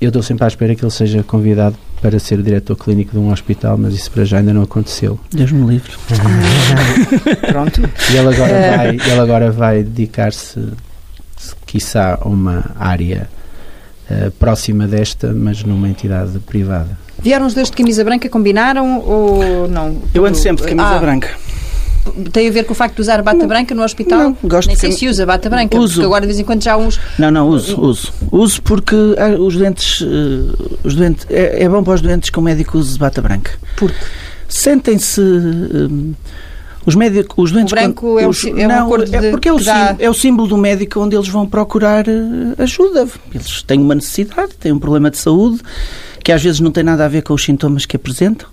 [0.00, 3.30] eu estou sempre à espera que ele seja convidado para ser diretor clínico de um
[3.32, 5.18] hospital, mas isso para já ainda não aconteceu.
[5.32, 5.92] Deus me livre.
[7.48, 7.80] Pronto.
[8.12, 8.76] E ele agora Eh.
[8.76, 10.60] vai, ele agora vai dedicar-se,
[11.36, 13.28] se- quiçá, a uma área
[14.10, 16.98] eh, próxima desta, mas numa entidade privada.
[17.26, 20.00] Vieram os dois de camisa branca, combinaram ou não?
[20.14, 21.28] Eu ando sempre de camisa Ah, branca.
[22.30, 24.20] tem a ver com o facto de usar bata não, branca no hospital?
[24.20, 25.94] Não, gosto Nem sei se usa bata branca, uso.
[25.94, 27.00] porque agora de vez em quando já uns...
[27.18, 28.12] Não, não, uso, uso.
[28.30, 30.02] Uso porque ah, os doentes...
[30.02, 33.50] Eh, os doentes é, é bom para os doentes que o médico use bata branca.
[33.74, 33.98] Porque?
[34.48, 35.20] Sentem-se...
[35.20, 36.14] Um,
[36.86, 37.72] os, médicos, os doentes...
[37.72, 39.96] O branco é, os, é não, é porque é o, dá...
[39.98, 42.12] é o símbolo do médico onde eles vão procurar eh,
[42.56, 43.08] ajuda.
[43.34, 45.60] Eles têm uma necessidade, têm um problema de saúde
[46.26, 48.48] que às vezes não tem nada a ver com os sintomas que apresentam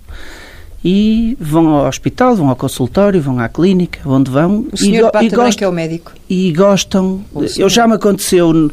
[0.84, 4.68] e vão ao hospital, vão ao consultório, vão à clínica, onde vão.
[4.72, 6.12] O senhor e, bata e gostam, é o médico.
[6.30, 7.24] E gostam.
[7.56, 8.70] Eu já me aconteceu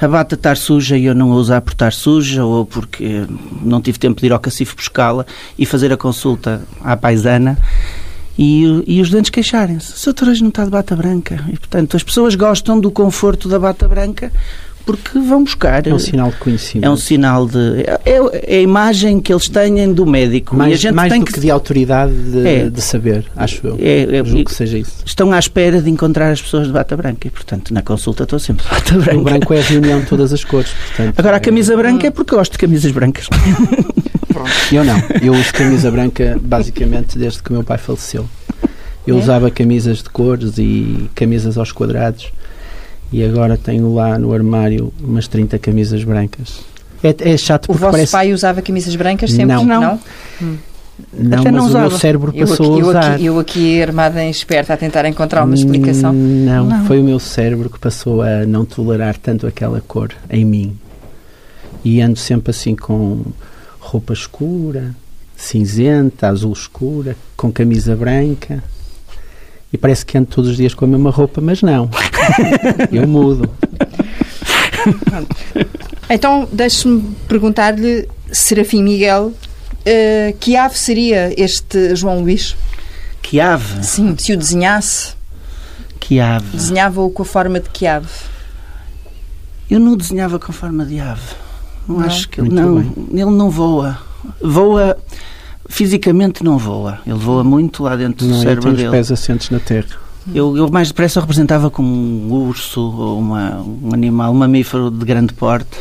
[0.00, 3.26] a bata estar suja e eu não a usar por estar suja ou porque
[3.60, 5.26] não tive tempo de ir ao cacifo buscá-la
[5.58, 7.58] e fazer a consulta à paisana
[8.38, 10.00] e, e os doentes queixarem-se.
[10.00, 11.44] O doutor hoje não está de bata branca.
[11.52, 14.30] E, portanto, as pessoas gostam do conforto da bata branca
[14.84, 15.86] porque vão buscar.
[15.86, 16.86] É um sinal de conhecimento.
[16.86, 17.82] É um sinal de.
[18.04, 20.56] É, é a imagem que eles têm do médico.
[20.56, 23.24] Mais, e a gente mais tem do que, que de autoridade de, é, de saber,
[23.36, 23.76] acho eu.
[23.80, 25.02] É, é, Julgo que seja isso.
[25.04, 28.38] Estão à espera de encontrar as pessoas de bata branca e, portanto, na consulta estou
[28.38, 29.18] sempre de bata branca.
[29.18, 30.70] O branco é a reunião de todas as cores.
[30.88, 33.28] Portanto, Agora, a camisa branca é porque gosto de camisas brancas.
[34.28, 34.50] Pronto.
[34.72, 35.02] Eu não.
[35.22, 38.28] Eu uso camisa branca basicamente desde que o meu pai faleceu.
[39.06, 39.18] Eu é?
[39.18, 42.32] usava camisas de cores e camisas aos quadrados
[43.12, 46.60] e agora tenho lá no armário umas 30 camisas brancas.
[47.02, 48.12] É, é chato porque O vosso parece...
[48.12, 49.54] pai usava camisas brancas sempre?
[49.54, 49.64] Não.
[49.64, 50.00] Não, não.
[50.42, 50.56] Hum.
[51.12, 53.20] Não, Até mas não o meu cérebro passou eu aqui, a usar.
[53.20, 56.12] Eu aqui, armada em esperta, a tentar encontrar uma explicação.
[56.12, 60.44] Não, não, foi o meu cérebro que passou a não tolerar tanto aquela cor em
[60.44, 60.78] mim.
[61.84, 63.22] E ando sempre assim com
[63.80, 64.94] roupa escura,
[65.36, 68.62] cinzenta, azul escura, com camisa branca
[69.74, 71.90] e parece que ando todos os dias com a mesma roupa, mas não.
[72.92, 73.50] Eu mudo.
[76.08, 82.56] Então, deixe-me perguntar-lhe, Serafim Miguel, uh, que ave seria este João Luís?
[83.20, 83.82] Que ave?
[83.82, 85.14] Sim, se o desenhasse.
[85.98, 86.56] Que ave?
[86.56, 88.06] Desenhava-o com a forma de que ave?
[89.68, 91.34] Eu não desenhava com a forma de ave.
[91.88, 92.06] Não, não.
[92.06, 92.78] acho que ele não,
[93.10, 93.98] ele não voa.
[94.40, 94.96] Voa
[95.68, 97.00] fisicamente não voa.
[97.06, 98.88] Ele voa muito lá dentro não, do cérebro tem dele.
[98.88, 100.04] os pés assentes na terra.
[100.32, 105.04] Eu, eu mais depressa representava como um urso ou uma, um animal, um mamífero de
[105.04, 105.76] grande porte.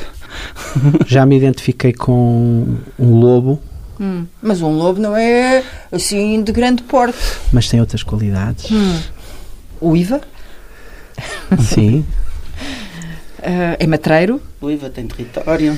[1.08, 3.62] Já me identifiquei com um lobo.
[4.00, 7.18] Hum, mas um lobo não é assim de grande porte.
[7.54, 8.70] Mas tem outras qualidades.
[8.72, 9.00] Hum.
[9.80, 10.22] O IVA?
[11.60, 12.06] Sim.
[13.40, 14.42] uh, é matreiro?
[14.60, 15.78] O IVA tem território.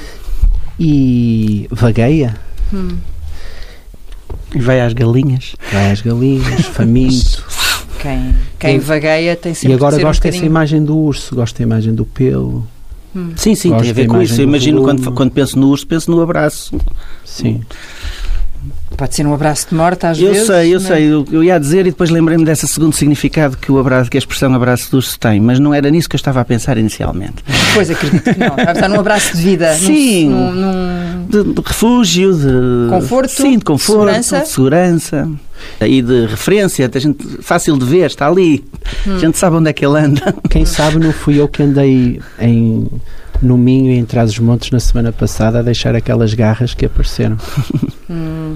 [0.79, 2.35] E vagueia?
[2.73, 2.97] Hum.
[4.55, 5.55] E vai às galinhas.
[5.71, 7.43] Vai às galinhas, faminto.
[8.01, 11.63] Quem, quem vagueia tem sempre E agora gosto um dessa imagem do urso, gosto da
[11.63, 12.65] imagem do pelo.
[13.15, 13.31] Hum.
[13.35, 14.39] Sim, sim, gosto tem a ver com isso.
[14.39, 16.77] Eu imagino quando, quando penso no urso, penso no abraço.
[17.23, 17.61] Sim.
[18.97, 20.47] Pode ser um abraço de morte às eu vezes.
[20.47, 21.35] Sei, eu sei, eu sei.
[21.35, 24.53] Eu ia dizer e depois lembrei-me desse segundo significado que, o abraço, que a expressão
[24.53, 27.43] abraço de urso tem, mas não era nisso que eu estava a pensar inicialmente.
[27.73, 28.47] Pois, acredito que não.
[28.47, 29.73] Estava a pensar num abraço de vida.
[29.75, 30.29] Sim.
[30.29, 31.25] Num, num...
[31.27, 32.89] De, de, refúgio, de...
[32.89, 33.31] Conforto.
[33.31, 33.99] Sim, de conforto.
[33.99, 34.39] Segurança.
[34.39, 35.29] De segurança.
[35.81, 38.63] E de referência, a gente, fácil de ver, está ali.
[39.07, 39.15] Hum.
[39.15, 40.33] A gente sabe onde é que ele anda.
[40.49, 42.87] Quem sabe não fui eu que andei em
[43.41, 47.37] no Minho e em Trás-os-Montes na semana passada a deixar aquelas garras que apareceram.
[48.09, 48.55] Hum.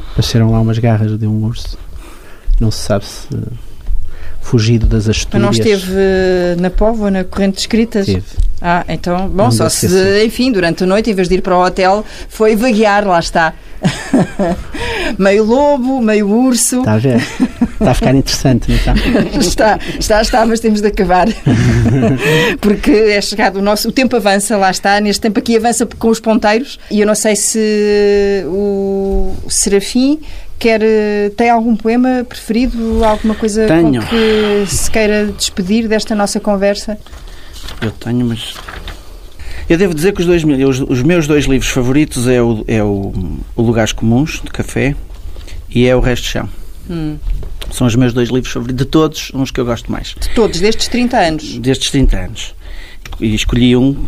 [0.51, 1.77] Lá umas garras de um urso.
[2.59, 3.27] Não se sabe se
[4.49, 5.29] fugido das Astúrias.
[5.33, 5.91] Mas não esteve
[6.59, 8.07] na Póvoa, na corrente de escritas?
[8.07, 8.25] Esteve.
[8.59, 10.25] Ah, então, bom, não só se, assim.
[10.25, 13.53] enfim, durante a noite, em vez de ir para o hotel, foi vaguear, lá está.
[15.17, 16.79] meio lobo, meio urso.
[16.79, 17.21] Está a ver?
[17.79, 18.93] Está a ficar interessante, não está?
[19.39, 21.27] está, está, está, mas temos de acabar.
[22.59, 23.87] Porque é chegado o nosso.
[23.87, 24.99] O tempo avança, lá está.
[24.99, 26.79] Neste tempo aqui avança com os ponteiros.
[26.91, 30.19] E eu não sei se o Serafim
[30.59, 30.81] quer.
[31.35, 33.03] Tem algum poema preferido?
[33.03, 34.01] Alguma coisa Tenho.
[34.01, 36.99] com que se queira despedir desta nossa conversa?
[37.81, 38.53] Eu tenho, mas
[39.69, 42.83] eu devo dizer que os, dois, os, os meus dois livros favoritos é o, é
[42.83, 43.13] o,
[43.55, 44.95] o Lugares Comuns, de Café,
[45.69, 46.49] e é o Resto de Chão.
[46.89, 47.17] Hum.
[47.71, 50.15] São os meus dois livros favoritos, de todos, uns que eu gosto mais.
[50.19, 51.59] De todos, destes 30 anos?
[51.59, 52.55] Destes 30 anos.
[53.19, 54.05] E escolhi um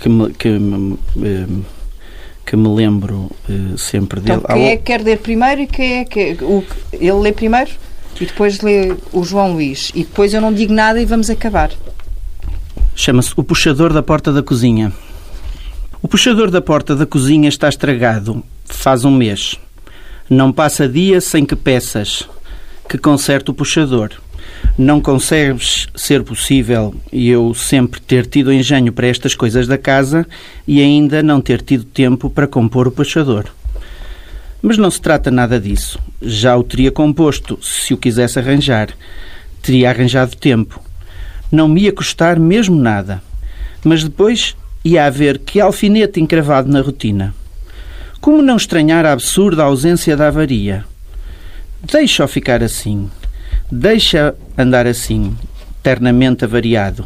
[0.00, 1.46] que me, que me, eh,
[2.48, 4.40] que me lembro uh, sempre dele.
[4.42, 6.38] Então, quem é que quer ler primeiro e quem é que...
[6.40, 7.70] O, ele lê primeiro
[8.18, 9.92] e depois lê o João Luís.
[9.94, 11.70] E depois eu não digo nada e vamos acabar.
[12.96, 14.90] Chama-se O Puxador da Porta da Cozinha.
[16.00, 19.56] O puxador da porta da cozinha está estragado faz um mês.
[20.30, 22.28] Não passa dia sem que peças
[22.88, 24.10] que conserte o puxador.
[24.78, 30.24] Não concebes ser possível eu sempre ter tido engenho para estas coisas da casa
[30.68, 33.46] e ainda não ter tido tempo para compor o puxador.
[34.62, 35.98] Mas não se trata nada disso.
[36.22, 38.90] Já o teria composto se o quisesse arranjar.
[39.60, 40.80] Teria arranjado tempo.
[41.50, 43.20] Não me ia custar mesmo nada.
[43.82, 44.54] Mas depois
[44.84, 47.34] ia haver que alfinete encravado na rotina.
[48.20, 50.84] Como não estranhar a absurda ausência da avaria?
[51.82, 53.10] Deixa-o ficar assim.
[53.70, 55.36] Deixa andar assim,
[55.78, 57.04] eternamente avariado.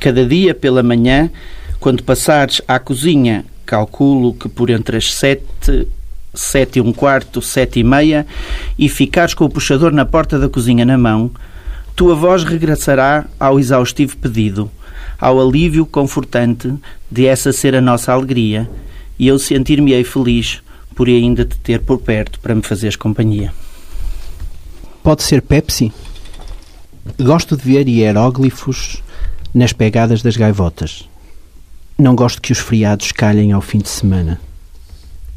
[0.00, 1.30] Cada dia pela manhã,
[1.78, 5.86] quando passares à cozinha, calculo que por entre as sete
[6.34, 8.26] sete e um quarto, sete e meia,
[8.78, 11.30] e ficares com o puxador na porta da cozinha na mão,
[11.94, 14.70] tua voz regressará ao exaustivo pedido,
[15.20, 16.72] ao alívio confortante
[17.10, 18.66] de essa ser a nossa alegria,
[19.18, 20.62] e eu sentir-me-ei feliz
[20.94, 23.52] por ainda te ter por perto para me fazeres companhia.
[25.02, 25.92] Pode ser Pepsi?
[27.20, 29.02] Gosto de ver hieróglifos
[29.52, 31.08] nas pegadas das gaivotas.
[31.98, 34.40] Não gosto que os feriados calhem ao fim de semana.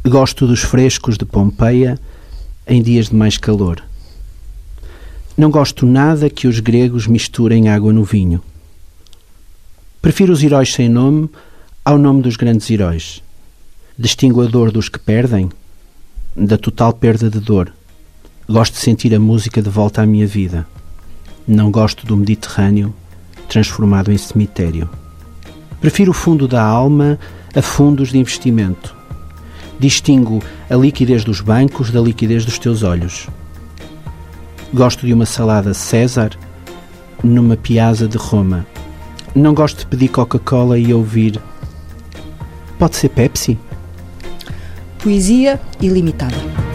[0.07, 1.99] Gosto dos frescos de Pompeia
[2.67, 3.83] em dias de mais calor.
[5.35, 8.43] Não gosto nada que os gregos misturem água no vinho.
[9.99, 11.27] Prefiro os heróis sem nome
[11.83, 13.23] ao nome dos grandes heróis.
[13.97, 15.49] Distingo a dor dos que perdem
[16.35, 17.73] da total perda de dor.
[18.47, 20.67] Gosto de sentir a música de volta à minha vida.
[21.47, 22.93] Não gosto do Mediterrâneo
[23.49, 24.87] transformado em cemitério.
[25.81, 27.17] Prefiro o fundo da alma
[27.55, 28.95] a fundos de investimento.
[29.79, 33.27] Distingo a liquidez dos bancos da liquidez dos teus olhos.
[34.71, 36.37] Gosto de uma salada César
[37.23, 38.63] numa piazza de Roma.
[39.33, 41.41] Não gosto de pedir Coca-Cola e ouvir.
[42.77, 43.57] Pode ser Pepsi?
[45.01, 46.74] Poesia ilimitada.